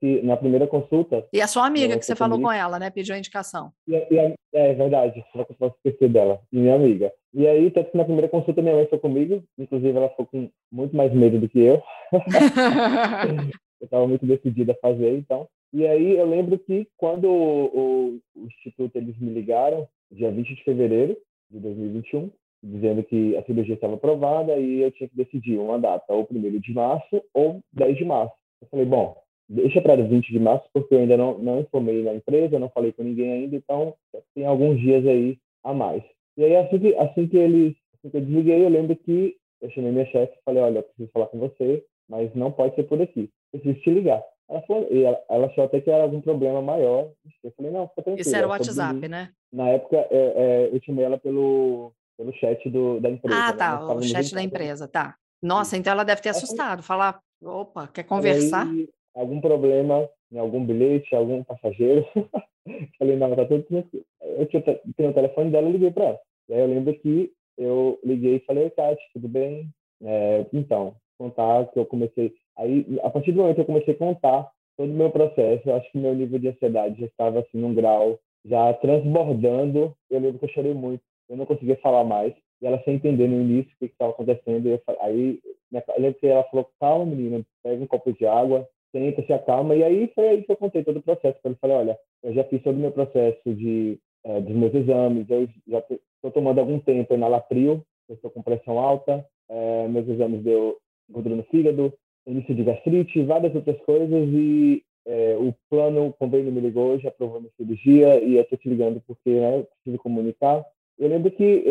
Que 0.00 0.22
na 0.22 0.36
primeira 0.36 0.66
consulta. 0.66 1.26
E 1.32 1.40
a 1.40 1.46
sua 1.46 1.66
amiga 1.66 1.98
que 1.98 2.04
você 2.04 2.14
falou 2.14 2.36
comigo, 2.36 2.50
com 2.50 2.52
ela, 2.52 2.78
né? 2.78 2.90
Pediu 2.90 3.14
a 3.14 3.18
indicação. 3.18 3.72
E, 3.88 3.92
e 3.92 4.18
é, 4.18 4.34
é 4.52 4.74
verdade, 4.74 5.24
não 5.34 5.44
posso 5.44 5.74
esquecer 5.76 6.08
dela, 6.08 6.40
e 6.52 6.58
minha 6.58 6.74
amiga. 6.74 7.12
E 7.34 7.46
aí, 7.46 7.70
tanto 7.70 7.90
que 7.90 7.96
na 7.96 8.04
primeira 8.04 8.28
consulta 8.28 8.62
minha 8.62 8.74
mãe 8.74 8.86
foi 8.86 8.98
comigo, 8.98 9.42
inclusive 9.58 9.96
ela 9.96 10.08
ficou 10.10 10.26
com 10.26 10.50
muito 10.70 10.94
mais 10.96 11.12
medo 11.12 11.38
do 11.38 11.48
que 11.48 11.60
eu. 11.60 11.82
eu 13.80 13.84
estava 13.84 14.06
muito 14.06 14.26
decidida 14.26 14.72
a 14.72 14.76
fazer, 14.76 15.16
então. 15.16 15.48
E 15.72 15.86
aí 15.86 16.16
eu 16.16 16.28
lembro 16.28 16.58
que 16.58 16.86
quando 16.98 17.24
o, 17.24 17.64
o, 17.64 18.20
o 18.36 18.46
Instituto 18.46 18.96
eles 18.96 19.18
me 19.18 19.32
ligaram, 19.32 19.88
dia 20.10 20.30
20 20.30 20.54
de 20.54 20.64
fevereiro 20.64 21.16
de 21.50 21.58
2021, 21.58 22.30
dizendo 22.62 23.02
que 23.02 23.36
a 23.36 23.42
cirurgia 23.44 23.74
estava 23.74 23.94
aprovada 23.94 24.56
e 24.56 24.80
eu 24.80 24.90
tinha 24.92 25.08
que 25.08 25.16
decidir 25.16 25.58
uma 25.58 25.78
data, 25.78 26.12
ou 26.12 26.28
1 26.30 26.60
de 26.60 26.72
março 26.72 27.22
ou 27.34 27.60
10 27.72 27.96
de 27.96 28.04
março. 28.04 28.34
Eu 28.60 28.68
falei, 28.68 28.84
bom, 28.86 29.16
deixa 29.52 29.82
para 29.82 30.02
20 30.02 30.32
de 30.32 30.38
março, 30.38 30.64
porque 30.72 30.94
eu 30.94 31.00
ainda 31.00 31.16
não, 31.16 31.38
não 31.38 31.60
informei 31.60 32.02
na 32.02 32.14
empresa, 32.14 32.58
não 32.58 32.70
falei 32.70 32.92
com 32.92 33.02
ninguém 33.02 33.30
ainda, 33.30 33.56
então 33.56 33.94
tem 34.34 34.46
alguns 34.46 34.80
dias 34.80 35.06
aí 35.06 35.38
a 35.62 35.74
mais. 35.74 36.02
E 36.36 36.44
aí, 36.44 36.56
assim 36.56 36.78
que, 36.78 36.96
assim 36.96 37.28
que 37.28 37.36
eles, 37.36 37.76
assim 37.94 38.10
que 38.10 38.16
eu 38.16 38.20
desliguei, 38.22 38.64
eu 38.64 38.68
lembro 38.70 38.96
que 38.96 39.36
eu 39.60 39.70
chamei 39.70 39.92
minha 39.92 40.06
chefe 40.06 40.32
e 40.32 40.42
falei, 40.44 40.62
olha, 40.62 40.78
eu 40.78 40.82
preciso 40.82 41.10
falar 41.12 41.26
com 41.26 41.38
você, 41.38 41.84
mas 42.08 42.34
não 42.34 42.50
pode 42.50 42.74
ser 42.74 42.84
por 42.84 43.00
aqui. 43.00 43.30
Preciso 43.52 43.78
te 43.80 43.90
ligar. 43.90 44.22
Ela, 44.48 44.62
falou, 44.62 44.88
e 44.90 45.04
ela, 45.04 45.22
ela 45.30 45.46
achou 45.46 45.64
até 45.64 45.80
que 45.80 45.90
era 45.90 46.02
algum 46.02 46.20
problema 46.20 46.60
maior. 46.60 47.10
Eu 47.44 47.52
falei, 47.52 47.70
não, 47.70 47.88
fica 47.88 48.02
tranquilo. 48.02 48.20
Isso 48.20 48.34
era 48.34 48.46
o 48.46 48.50
WhatsApp, 48.50 49.08
né? 49.08 49.30
Na 49.52 49.68
época, 49.68 49.96
é, 49.96 50.08
é, 50.10 50.70
eu 50.72 50.80
chamei 50.82 51.04
ela 51.04 51.18
pelo, 51.18 51.92
pelo 52.16 52.32
chat 52.34 52.68
do, 52.70 53.00
da 53.00 53.10
empresa. 53.10 53.36
Ah, 53.36 53.52
né? 53.52 53.58
tá, 53.58 53.94
o 53.94 54.02
chat 54.02 54.34
da 54.34 54.42
empresa, 54.42 54.88
tá. 54.88 55.14
Nossa, 55.42 55.76
então 55.76 55.92
ela 55.92 56.04
deve 56.04 56.22
ter 56.22 56.30
assustado, 56.30 56.82
falar, 56.82 57.20
opa, 57.42 57.88
quer 57.88 58.04
conversar? 58.04 58.66
Aí, 58.66 58.88
algum 59.14 59.40
problema 59.40 60.08
em 60.30 60.38
algum 60.38 60.64
bilhete, 60.64 61.14
algum 61.14 61.42
passageiro. 61.44 62.06
falei, 62.98 63.16
não, 63.16 63.34
tá 63.34 63.44
tudo 63.44 63.62
tranquilo. 63.64 64.04
Eu 64.20 64.46
tinha, 64.46 64.62
o 64.62 65.12
telefone 65.12 65.50
dela 65.50 65.68
e 65.68 65.72
liguei 65.72 65.90
para 65.90 66.04
ela. 66.04 66.20
E 66.48 66.54
aí 66.54 66.60
eu 66.60 66.66
lembro 66.66 66.94
que 66.94 67.32
eu 67.58 67.98
liguei 68.04 68.36
e 68.36 68.44
falei, 68.44 68.70
Kate, 68.70 69.02
tudo 69.12 69.28
bem? 69.28 69.68
É, 70.02 70.46
então, 70.52 70.94
contar 71.18 71.66
que 71.66 71.78
eu 71.78 71.86
comecei. 71.86 72.32
Aí, 72.56 72.86
a 73.02 73.10
partir 73.10 73.32
do 73.32 73.40
momento 73.40 73.56
que 73.56 73.60
eu 73.62 73.66
comecei 73.66 73.94
a 73.94 73.98
contar 73.98 74.50
todo 74.76 74.90
o 74.90 74.94
meu 74.94 75.10
processo, 75.10 75.68
eu 75.68 75.76
acho 75.76 75.90
que 75.92 75.98
meu 75.98 76.14
nível 76.14 76.38
de 76.38 76.48
ansiedade 76.48 77.00
já 77.00 77.06
estava 77.06 77.40
assim 77.40 77.58
num 77.58 77.74
grau 77.74 78.18
já 78.44 78.72
transbordando. 78.74 79.94
Eu 80.10 80.20
lembro 80.20 80.38
que 80.38 80.46
eu 80.46 80.50
chorei 80.50 80.74
muito, 80.74 81.02
eu 81.28 81.36
não 81.36 81.46
conseguia 81.46 81.76
falar 81.76 82.04
mais. 82.04 82.34
E 82.60 82.66
ela 82.66 82.82
sem 82.84 82.94
entender 82.94 83.28
no 83.28 83.40
início 83.40 83.72
o 83.72 83.78
que 83.78 83.86
estava 83.86 84.12
acontecendo. 84.12 84.68
Eu, 84.68 84.80
aí, 85.00 85.40
eu 85.72 85.82
lembro 85.98 86.18
que 86.20 86.26
ela 86.26 86.44
falou: 86.44 86.68
calma, 86.80 87.06
menina, 87.06 87.44
pega 87.62 87.82
um 87.82 87.86
copo 87.86 88.12
de 88.12 88.26
água, 88.26 88.68
senta, 88.92 89.24
se 89.24 89.32
acalma. 89.32 89.74
E 89.74 89.82
aí 89.82 90.12
foi 90.14 90.28
aí 90.28 90.42
que 90.42 90.52
eu 90.52 90.56
contei 90.56 90.84
todo 90.84 90.98
o 90.98 91.02
processo. 91.02 91.38
Eu 91.42 91.56
falei: 91.60 91.76
olha, 91.76 91.98
eu 92.22 92.32
já 92.34 92.44
fiz 92.44 92.62
todo 92.62 92.76
o 92.76 92.78
meu 92.78 92.92
processo 92.92 93.42
de, 93.46 93.98
é, 94.24 94.40
dos 94.40 94.54
meus 94.54 94.74
exames, 94.74 95.28
eu 95.28 95.48
já 95.66 95.78
estou 95.78 96.30
tomando 96.32 96.60
algum 96.60 96.78
tempo 96.78 97.16
na 97.16 97.26
Lapril, 97.26 97.84
eu 98.08 98.14
estou 98.14 98.30
com 98.30 98.42
pressão 98.42 98.78
alta, 98.78 99.26
é, 99.48 99.88
meus 99.88 100.08
exames 100.08 100.42
deu 100.42 100.78
gordura 101.10 101.36
no 101.36 101.42
fígado, 101.44 101.92
início 102.26 102.54
de 102.54 102.62
gastrite, 102.62 103.24
várias 103.24 103.54
outras 103.54 103.78
coisas 103.80 104.28
e 104.28 104.82
é, 105.04 105.36
o 105.36 105.52
plano, 105.68 106.06
o 106.06 106.12
convênio 106.12 106.52
me 106.52 106.60
ligou, 106.60 106.98
já 106.98 107.08
aprovou 107.08 107.40
minha 107.40 107.52
cirurgia 107.56 108.22
e 108.22 108.36
eu 108.36 108.42
estou 108.42 108.56
te 108.56 108.68
ligando 108.68 109.02
porque 109.06 109.30
né, 109.30 109.58
eu 109.58 109.64
preciso 109.64 110.02
comunicar. 110.02 110.64
Eu 110.98 111.08
lembro 111.08 111.30
que 111.32 111.64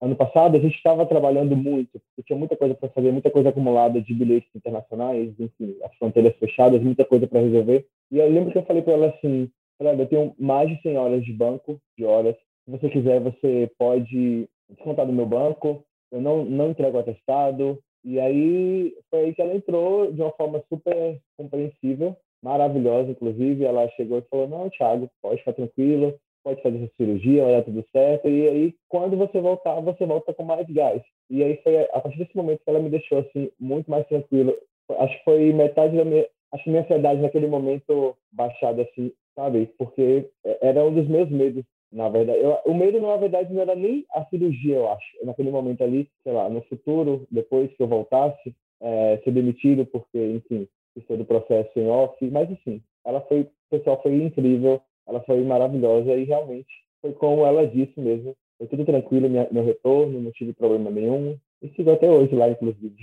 ano 0.00 0.16
passado 0.16 0.56
a 0.56 0.60
gente 0.60 0.76
estava 0.76 1.06
trabalhando 1.06 1.56
muito, 1.56 2.00
porque 2.00 2.22
tinha 2.26 2.38
muita 2.38 2.56
coisa 2.56 2.74
para 2.74 2.88
fazer, 2.88 3.12
muita 3.12 3.30
coisa 3.30 3.48
acumulada 3.48 4.00
de 4.00 4.14
bilhetes 4.14 4.48
internacionais, 4.54 5.32
enfim, 5.38 5.76
as 5.82 5.94
fronteiras 5.96 6.36
fechadas, 6.36 6.82
muita 6.82 7.04
coisa 7.04 7.26
para 7.26 7.40
resolver. 7.40 7.86
E 8.10 8.18
eu 8.18 8.30
lembro 8.30 8.52
que 8.52 8.58
eu 8.58 8.64
falei 8.64 8.82
para 8.82 8.94
ela 8.94 9.08
assim, 9.08 9.50
olha, 9.80 10.02
eu 10.02 10.06
tenho 10.06 10.34
mais 10.38 10.68
de 10.68 10.80
100 10.82 10.96
horas 10.96 11.24
de 11.24 11.32
banco, 11.32 11.80
de 11.96 12.04
horas. 12.04 12.36
Se 12.64 12.70
você 12.70 12.88
quiser, 12.88 13.20
você 13.20 13.70
pode 13.78 14.48
descontar 14.68 15.06
do 15.06 15.12
meu 15.12 15.26
banco. 15.26 15.84
Eu 16.10 16.20
não, 16.20 16.44
não 16.44 16.70
entrego 16.70 16.98
atestado. 16.98 17.78
E 18.04 18.18
aí 18.20 18.94
foi 19.10 19.20
aí 19.20 19.34
que 19.34 19.42
ela 19.42 19.54
entrou 19.54 20.12
de 20.12 20.20
uma 20.20 20.30
forma 20.32 20.62
super 20.68 21.20
compreensível, 21.36 22.16
maravilhosa, 22.42 23.10
inclusive. 23.10 23.64
Ela 23.64 23.88
chegou 23.90 24.18
e 24.18 24.22
falou: 24.30 24.48
Não, 24.48 24.70
Thiago, 24.70 25.10
pode 25.20 25.40
ficar 25.40 25.52
tranquilo, 25.52 26.18
pode 26.42 26.62
fazer 26.62 26.78
essa 26.78 26.92
cirurgia, 26.96 27.44
vai 27.44 27.52
dar 27.52 27.62
tudo 27.62 27.84
certo. 27.92 28.28
E 28.28 28.48
aí, 28.48 28.74
quando 28.88 29.16
você 29.16 29.40
voltar, 29.40 29.80
você 29.80 30.06
volta 30.06 30.32
com 30.34 30.44
mais 30.44 30.66
gás. 30.68 31.02
E 31.30 31.42
aí 31.42 31.60
foi 31.62 31.82
a 31.82 32.00
partir 32.00 32.18
desse 32.18 32.36
momento 32.36 32.62
que 32.64 32.70
ela 32.70 32.80
me 32.80 32.90
deixou 32.90 33.18
assim 33.18 33.50
muito 33.58 33.90
mais 33.90 34.06
tranquilo. 34.06 34.56
Acho 34.98 35.18
que 35.18 35.24
foi 35.24 35.52
metade 35.52 35.96
da 35.96 36.04
minha, 36.04 36.26
acho 36.52 36.64
que 36.64 36.70
minha 36.70 36.82
ansiedade 36.82 37.20
naquele 37.20 37.46
momento 37.46 38.16
baixada 38.32 38.82
assim, 38.82 39.12
sabe? 39.34 39.66
Porque 39.78 40.30
era 40.62 40.84
um 40.84 40.94
dos 40.94 41.06
meus 41.06 41.28
medos 41.30 41.64
na 41.92 42.08
verdade. 42.08 42.40
Eu, 42.40 42.58
o 42.66 42.74
medo, 42.74 43.00
na 43.00 43.16
verdade, 43.16 43.52
não 43.52 43.62
era 43.62 43.74
nem 43.74 44.04
a 44.12 44.24
cirurgia, 44.26 44.76
eu 44.76 44.88
acho. 44.90 45.24
Naquele 45.24 45.50
momento 45.50 45.82
ali, 45.82 46.08
sei 46.22 46.32
lá, 46.32 46.48
no 46.48 46.62
futuro, 46.62 47.26
depois 47.30 47.72
que 47.74 47.82
eu 47.82 47.86
voltasse, 47.86 48.54
é, 48.80 49.20
ser 49.24 49.32
demitido, 49.32 49.86
porque, 49.86 50.18
enfim, 50.18 50.68
fiz 50.94 51.06
todo 51.06 51.22
o 51.22 51.26
processo 51.26 51.70
em 51.76 51.88
off. 51.88 52.16
Mas, 52.30 52.50
assim, 52.52 52.82
ela 53.04 53.20
foi, 53.22 53.40
o 53.40 53.50
pessoal 53.70 54.00
foi 54.02 54.14
incrível, 54.22 54.80
ela 55.08 55.22
foi 55.22 55.42
maravilhosa 55.42 56.14
e 56.14 56.24
realmente 56.24 56.68
foi 57.00 57.12
como 57.12 57.46
ela 57.46 57.66
disse 57.66 57.98
mesmo. 57.98 58.36
Foi 58.58 58.66
tudo 58.66 58.84
tranquilo, 58.84 59.28
minha, 59.28 59.48
meu 59.50 59.64
retorno, 59.64 60.20
não 60.20 60.32
tive 60.32 60.52
problema 60.52 60.90
nenhum. 60.90 61.38
E 61.62 61.68
sigo 61.74 61.90
até 61.90 62.08
hoje 62.08 62.34
lá, 62.34 62.48
inclusive. 62.48 62.96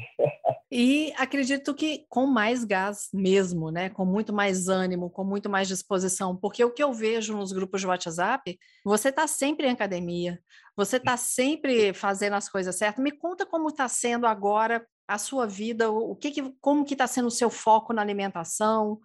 e 0.72 1.14
acredito 1.18 1.74
que 1.74 2.06
com 2.10 2.26
mais 2.26 2.64
gás 2.64 3.10
mesmo, 3.14 3.70
né? 3.70 3.90
Com 3.90 4.06
muito 4.06 4.34
mais 4.34 4.68
ânimo, 4.70 5.10
com 5.10 5.24
muito 5.24 5.50
mais 5.50 5.68
disposição. 5.68 6.36
Porque 6.36 6.64
o 6.64 6.72
que 6.72 6.84
eu 6.84 6.94
vejo 6.94 7.36
nos 7.36 7.52
grupos 7.52 7.82
de 7.82 7.88
WhatsApp, 7.88 8.58
você 8.84 9.10
está 9.10 9.28
sempre 9.28 9.68
em 9.68 9.72
academia, 9.72 10.40
você 10.76 10.98
está 10.98 11.18
sempre 11.18 11.94
fazendo 11.94 12.34
as 12.34 12.50
coisas 12.50 12.78
certas. 12.78 13.04
Me 13.04 13.12
conta 13.12 13.46
como 13.46 13.70
está 13.70 13.88
sendo 13.88 14.26
agora 14.26 14.86
a 15.08 15.18
sua 15.18 15.46
vida, 15.46 15.92
o 15.92 16.16
que, 16.16 16.32
que 16.32 16.54
como 16.60 16.86
que 16.86 16.94
está 16.94 17.08
sendo 17.08 17.28
o 17.28 17.32
seu 17.32 17.50
foco 17.50 17.94
na 17.94 18.02
alimentação, 18.02 19.00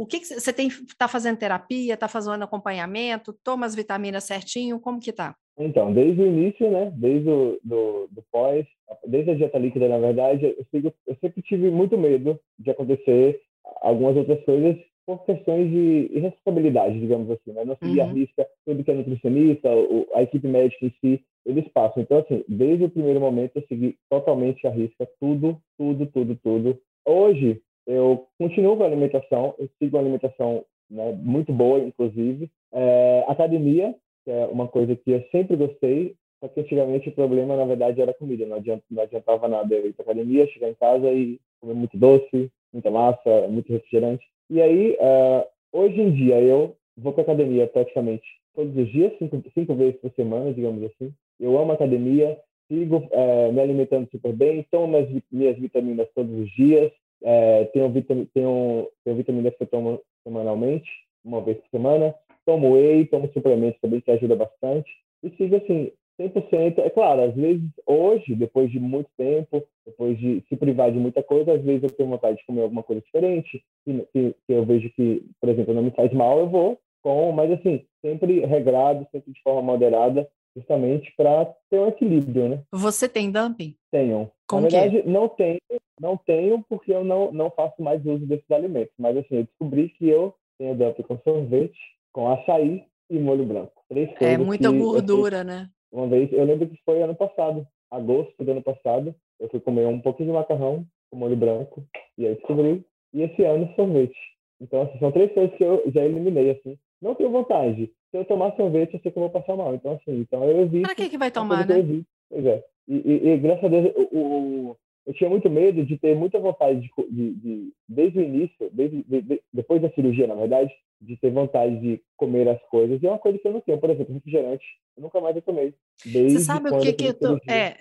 o 0.00 0.06
que, 0.06 0.18
que 0.18 0.26
você 0.26 0.50
tem 0.50 0.68
está 0.68 1.06
fazendo 1.06 1.36
terapia, 1.36 1.92
está 1.92 2.08
fazendo 2.08 2.42
acompanhamento, 2.42 3.36
toma 3.44 3.66
as 3.66 3.74
vitaminas 3.74 4.24
certinho, 4.24 4.80
como 4.80 4.98
que 4.98 5.10
está? 5.10 5.36
Então, 5.58 5.92
desde 5.92 6.22
o 6.22 6.26
início, 6.26 6.70
né, 6.70 6.90
desde 6.96 7.28
o 7.28 7.60
do, 7.62 8.08
do 8.10 8.24
pós, 8.32 8.66
desde 9.06 9.32
a 9.32 9.34
dieta 9.34 9.58
líquida, 9.58 9.90
na 9.90 9.98
verdade, 9.98 10.46
eu, 10.46 10.66
sigo, 10.70 10.90
eu 11.06 11.14
sempre 11.20 11.42
tive 11.42 11.70
muito 11.70 11.98
medo 11.98 12.40
de 12.58 12.70
acontecer 12.70 13.42
algumas 13.82 14.16
outras 14.16 14.42
coisas 14.46 14.74
por 15.04 15.22
questões 15.26 15.70
de 15.70 16.08
irresponsabilidade, 16.14 16.98
digamos 16.98 17.30
assim, 17.30 17.52
né? 17.52 17.66
Não 17.66 17.76
seguir 17.76 18.00
uhum. 18.00 18.08
a 18.08 18.12
risca, 18.12 18.46
tudo 18.64 18.82
que 18.82 18.90
é 18.90 18.94
nutricionista, 18.94 19.68
a 20.14 20.22
equipe 20.22 20.48
médica 20.48 20.86
em 20.86 20.94
si, 20.98 21.22
eles 21.44 21.68
passam. 21.74 22.02
Então, 22.02 22.20
assim, 22.20 22.42
desde 22.48 22.84
o 22.84 22.90
primeiro 22.90 23.20
momento 23.20 23.56
eu 23.56 23.64
segui 23.68 23.98
totalmente 24.08 24.66
a 24.66 24.70
risca, 24.70 25.06
tudo, 25.20 25.60
tudo, 25.76 26.06
tudo, 26.06 26.38
tudo. 26.42 26.80
Hoje, 27.04 27.60
eu 27.86 28.26
continuo 28.38 28.76
com 28.76 28.84
a 28.84 28.86
alimentação, 28.86 29.54
eu 29.58 29.68
sigo 29.78 29.96
uma 29.96 30.02
alimentação 30.02 30.64
né, 30.90 31.12
muito 31.22 31.52
boa, 31.52 31.78
inclusive. 31.78 32.50
É, 32.72 33.24
academia, 33.28 33.94
que 34.24 34.30
é 34.30 34.46
uma 34.46 34.68
coisa 34.68 34.94
que 34.96 35.10
eu 35.10 35.24
sempre 35.30 35.56
gostei, 35.56 36.14
só 36.40 36.48
que 36.48 36.60
antigamente 36.60 37.08
o 37.08 37.12
problema, 37.12 37.56
na 37.56 37.64
verdade, 37.64 38.00
era 38.00 38.14
comida. 38.14 38.46
Não, 38.46 38.56
adianta, 38.56 38.82
não 38.90 39.02
adiantava 39.02 39.46
nada 39.46 39.74
eu 39.74 39.86
ir 39.86 39.92
para 39.92 40.04
academia, 40.04 40.46
chegar 40.48 40.68
em 40.68 40.74
casa 40.74 41.10
e 41.12 41.38
comer 41.60 41.74
muito 41.74 41.96
doce, 41.96 42.50
muita 42.72 42.90
massa, 42.90 43.48
muito 43.48 43.72
refrigerante. 43.72 44.24
E 44.48 44.60
aí, 44.60 44.92
uh, 44.92 45.46
hoje 45.72 46.00
em 46.00 46.12
dia, 46.12 46.40
eu 46.40 46.74
vou 46.96 47.12
para 47.12 47.22
academia 47.22 47.66
praticamente 47.66 48.24
todos 48.54 48.76
os 48.76 48.90
dias, 48.90 49.12
cinco, 49.18 49.42
cinco 49.54 49.74
vezes 49.74 50.00
por 50.00 50.10
semana, 50.12 50.52
digamos 50.52 50.82
assim. 50.84 51.12
Eu 51.38 51.58
amo 51.58 51.72
academia, 51.72 52.38
sigo 52.68 52.96
uh, 52.96 53.52
me 53.52 53.60
alimentando 53.60 54.08
super 54.10 54.32
bem, 54.32 54.66
tomo 54.70 54.88
minhas, 54.88 55.22
minhas 55.30 55.58
vitaminas 55.58 56.08
todos 56.14 56.32
os 56.32 56.50
dias, 56.52 56.90
uh, 57.22 57.70
tenho, 57.72 57.90
vitam, 57.90 58.26
tenho, 58.34 58.88
tenho 59.04 59.16
vitaminas 59.16 59.54
que 59.56 59.62
eu 59.62 59.68
tomo 59.68 60.00
semanalmente, 60.24 60.88
uma 61.24 61.40
vez 61.40 61.58
por 61.58 61.68
semana. 61.70 62.14
Tomo 62.46 62.74
whey, 62.74 63.06
tomo 63.06 63.30
suplementos 63.32 63.80
também, 63.80 64.00
que 64.00 64.10
ajuda 64.10 64.34
bastante. 64.34 64.90
E 65.22 65.30
sigo 65.36 65.56
assim, 65.56 65.92
100%. 66.20 66.78
É 66.78 66.90
claro, 66.90 67.22
às 67.22 67.34
vezes, 67.34 67.62
hoje, 67.86 68.34
depois 68.34 68.70
de 68.70 68.78
muito 68.78 69.08
tempo, 69.16 69.62
depois 69.86 70.18
de 70.18 70.44
se 70.48 70.56
privar 70.56 70.92
de 70.92 70.98
muita 70.98 71.22
coisa, 71.22 71.52
às 71.52 71.62
vezes 71.62 71.82
eu 71.82 71.90
tenho 71.90 72.08
vontade 72.08 72.38
de 72.38 72.46
comer 72.46 72.62
alguma 72.62 72.82
coisa 72.82 73.02
diferente, 73.02 73.62
que, 73.84 74.06
que 74.12 74.34
eu 74.48 74.64
vejo 74.64 74.90
que, 74.90 75.22
por 75.40 75.48
exemplo, 75.48 75.74
não 75.74 75.82
me 75.82 75.90
faz 75.90 76.12
mal, 76.12 76.38
eu 76.38 76.48
vou 76.48 76.78
com, 77.02 77.32
mas 77.32 77.50
assim, 77.50 77.84
sempre 78.04 78.40
regrado, 78.40 79.06
sempre 79.10 79.32
de 79.32 79.42
forma 79.42 79.62
moderada, 79.62 80.28
justamente 80.56 81.12
para 81.16 81.46
ter 81.68 81.78
um 81.78 81.88
equilíbrio, 81.88 82.48
né? 82.48 82.62
Você 82.72 83.08
tem 83.08 83.30
dumping? 83.30 83.74
Tenho. 83.90 84.30
Com 84.46 84.60
Na 84.60 84.68
verdade, 84.68 85.02
não 85.06 85.28
tenho, 85.28 85.60
não 86.00 86.16
tenho 86.16 86.64
porque 86.68 86.92
eu 86.92 87.04
não, 87.04 87.32
não 87.32 87.50
faço 87.50 87.82
mais 87.82 88.04
uso 88.04 88.26
desses 88.26 88.50
alimentos, 88.50 88.92
mas 88.98 89.16
assim, 89.16 89.36
eu 89.36 89.44
descobri 89.44 89.88
que 89.90 90.08
eu 90.08 90.34
tenho 90.58 90.74
dumping 90.74 91.02
com 91.02 91.18
sorvete, 91.18 91.78
com 92.12 92.30
açaí 92.30 92.84
e 93.08 93.18
molho 93.18 93.44
branco. 93.44 93.82
Três 93.88 94.10
é 94.20 94.38
muita 94.38 94.70
gordura, 94.70 95.44
né? 95.44 95.68
Uma 95.92 96.06
vez, 96.06 96.32
eu 96.32 96.44
lembro 96.44 96.68
que 96.68 96.80
foi 96.84 97.02
ano 97.02 97.14
passado, 97.14 97.66
agosto 97.90 98.44
do 98.44 98.50
ano 98.50 98.62
passado, 98.62 99.14
eu 99.40 99.48
fui 99.48 99.60
comer 99.60 99.86
um 99.86 100.00
pouquinho 100.00 100.28
de 100.30 100.34
macarrão 100.34 100.86
com 101.10 101.16
molho 101.16 101.36
branco, 101.36 101.84
e 102.16 102.26
aí 102.26 102.34
descobri, 102.34 102.84
e 103.12 103.22
esse 103.22 103.42
ano 103.42 103.72
sorvete. 103.74 104.16
Então, 104.60 104.82
assim, 104.82 104.98
são 104.98 105.10
três 105.10 105.32
coisas 105.32 105.56
que 105.56 105.64
eu 105.64 105.82
já 105.92 106.04
eliminei, 106.04 106.50
assim. 106.50 106.78
Não 107.00 107.14
tenho 107.14 107.30
vontade. 107.30 107.92
Se 108.10 108.16
eu 108.16 108.24
tomar 108.24 108.54
sorvete, 108.56 108.94
eu 108.94 109.00
sei 109.00 109.10
que 109.10 109.18
eu 109.18 109.22
vou 109.22 109.30
passar 109.30 109.56
mal. 109.56 109.74
Então, 109.74 109.92
assim, 109.92 110.20
então 110.20 110.44
eu 110.44 110.62
evito. 110.62 110.86
Pra 110.86 110.94
que 110.94 111.08
que 111.08 111.18
vai 111.18 111.30
tomar, 111.30 111.66
né? 111.66 112.04
Pois 112.28 112.44
é. 112.44 112.64
E, 112.88 112.94
e, 112.96 113.28
e, 113.28 113.38
graças 113.38 113.64
a 113.64 113.68
Deus, 113.68 113.94
o, 113.96 114.18
o, 114.18 114.76
eu 115.06 115.14
tinha 115.14 115.30
muito 115.30 115.48
medo 115.48 115.84
de 115.84 115.96
ter 115.98 116.14
muita 116.14 116.38
vontade 116.38 116.80
de, 116.80 116.90
de, 117.10 117.34
de 117.34 117.72
desde 117.88 118.18
o 118.18 118.22
início, 118.22 118.70
desde, 118.72 119.02
de, 119.04 119.42
depois 119.52 119.80
da 119.80 119.90
cirurgia, 119.90 120.26
na 120.26 120.34
verdade, 120.34 120.72
de 121.00 121.16
ter 121.16 121.30
vontade 121.30 121.80
de 121.80 122.02
comer 122.16 122.48
as 122.48 122.60
coisas. 122.68 123.02
E 123.02 123.06
é 123.06 123.10
uma 123.10 123.18
coisa 123.18 123.38
que 123.38 123.46
eu 123.46 123.52
não 123.52 123.60
tenho. 123.60 123.78
Por 123.78 123.90
exemplo, 123.90 124.14
refrigerante, 124.14 124.64
eu 124.96 125.02
nunca 125.02 125.20
mais 125.20 125.36
eu 125.36 125.42
tomei. 125.42 125.74
Você 126.04 126.40
sabe 126.40 126.70
o 126.70 126.80
que 126.80 126.92
que 126.92 127.06
eu 127.06 127.14
tô... 127.14 127.36
É, 127.48 127.76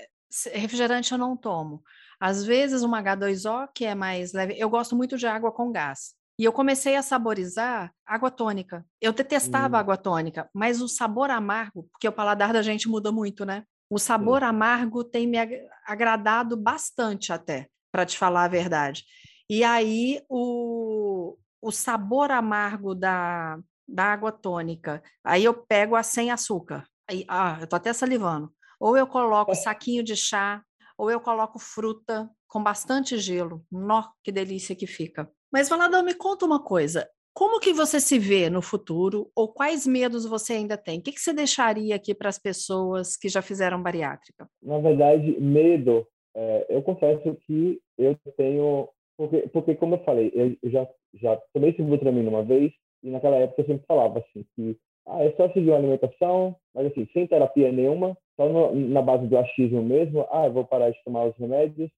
refrigerante 0.53 1.12
eu 1.12 1.17
não 1.17 1.36
tomo. 1.36 1.82
Às 2.19 2.45
vezes 2.45 2.84
uma 2.84 3.01
H2O, 3.01 3.69
que 3.73 3.86
é 3.86 3.95
mais 3.95 4.34
leve, 4.34 4.55
eu 4.58 4.69
gosto 4.69 4.95
muito 4.95 5.17
de 5.17 5.25
água 5.25 5.51
com 5.51 5.71
gás. 5.71 6.13
E 6.39 6.45
eu 6.45 6.54
comecei 6.54 6.95
a 6.95 7.04
saborizar 7.04 7.93
água 8.06 8.32
tônica. 8.32 8.86
Eu 9.02 9.12
detestava 9.12 9.75
hum. 9.75 9.80
água 9.82 9.97
tônica, 9.97 10.49
mas 10.54 10.82
o 10.82 10.88
sabor 10.88 11.30
amargo, 11.30 11.89
porque 11.91 12.08
o 12.08 12.13
paladar 12.13 12.54
da 12.54 12.62
gente 12.62 12.88
muda 12.88 13.12
muito, 13.12 13.43
né? 13.43 13.65
O 13.89 13.99
sabor 13.99 14.39
Sim. 14.39 14.45
amargo 14.45 15.04
tem 15.04 15.28
me 15.28 15.38
agradado 15.86 16.56
bastante 16.56 17.34
até, 17.34 17.67
para 17.91 18.06
te 18.06 18.17
falar 18.17 18.45
a 18.45 18.47
verdade. 18.47 19.04
E 19.49 19.65
aí 19.65 20.23
o, 20.30 21.38
o 21.62 21.71
sabor 21.73 22.32
amargo 22.32 22.95
da, 22.95 23.60
da 23.86 24.06
água 24.06 24.32
tônica, 24.32 25.04
aí 25.21 25.43
eu 25.43 25.54
pego 25.54 25.97
a 25.97 26.04
sem 26.04 26.32
açúcar. 26.32 26.88
Aí, 27.10 27.25
ah, 27.28 27.58
eu 27.60 27.67
tô 27.67 27.75
até 27.75 27.91
salivando. 27.91 28.49
Ou 28.80 28.95
eu 28.95 29.08
coloco 29.08 29.54
saquinho 29.56 30.04
de 30.04 30.15
chá, 30.15 30.63
ou 30.97 31.12
eu 31.12 31.19
coloco 31.19 31.60
fruta 31.60 32.30
com 32.47 32.63
bastante 32.63 33.17
gelo. 33.17 33.65
Nó, 33.69 34.12
que 34.23 34.32
delícia 34.32 34.73
que 34.73 34.88
fica. 34.88 35.30
Mas, 35.51 35.69
Valadão, 35.69 36.03
me 36.03 36.13
conta 36.13 36.45
uma 36.45 36.63
coisa. 36.63 37.07
Como 37.33 37.59
que 37.59 37.73
você 37.73 37.99
se 37.99 38.19
vê 38.19 38.49
no 38.49 38.62
futuro 38.62 39.31
ou 39.35 39.47
quais 39.47 39.88
medos 39.88 40.25
você 40.25 40.53
ainda 40.53 40.77
tem? 40.77 40.99
O 40.99 41.01
que, 41.01 41.12
que 41.12 41.21
você 41.21 41.33
deixaria 41.33 41.95
aqui 41.95 42.13
para 42.13 42.29
as 42.29 42.38
pessoas 42.38 43.15
que 43.15 43.29
já 43.29 43.41
fizeram 43.41 43.81
bariátrica? 43.81 44.47
Na 44.62 44.79
verdade, 44.79 45.39
medo, 45.39 46.05
é, 46.35 46.65
eu 46.69 46.81
confesso 46.81 47.35
que 47.45 47.79
eu 47.97 48.17
tenho... 48.35 48.89
Porque, 49.17 49.38
porque 49.53 49.75
como 49.75 49.95
eu 49.95 50.03
falei, 50.03 50.31
eu 50.35 50.69
já, 50.69 50.88
já 51.15 51.38
tomei 51.53 51.73
sibutramina 51.73 52.29
uma 52.29 52.43
vez 52.43 52.71
e 53.03 53.09
naquela 53.09 53.35
época 53.35 53.62
eu 53.62 53.67
sempre 53.67 53.85
falava 53.85 54.19
assim 54.19 54.45
que 54.55 54.77
ah, 55.07 55.23
é 55.23 55.31
só 55.31 55.49
seguir 55.49 55.69
uma 55.69 55.77
alimentação, 55.77 56.55
mas 56.73 56.88
assim, 56.88 57.07
sem 57.13 57.25
terapia 57.25 57.71
nenhuma, 57.71 58.15
só 58.35 58.47
no, 58.47 58.75
na 58.75 59.01
base 59.01 59.27
do 59.27 59.38
achismo 59.38 59.81
mesmo. 59.81 60.27
Ah, 60.31 60.45
eu 60.45 60.53
vou 60.53 60.65
parar 60.65 60.91
de 60.91 61.03
tomar 61.03 61.25
os 61.25 61.35
remédios, 61.38 61.89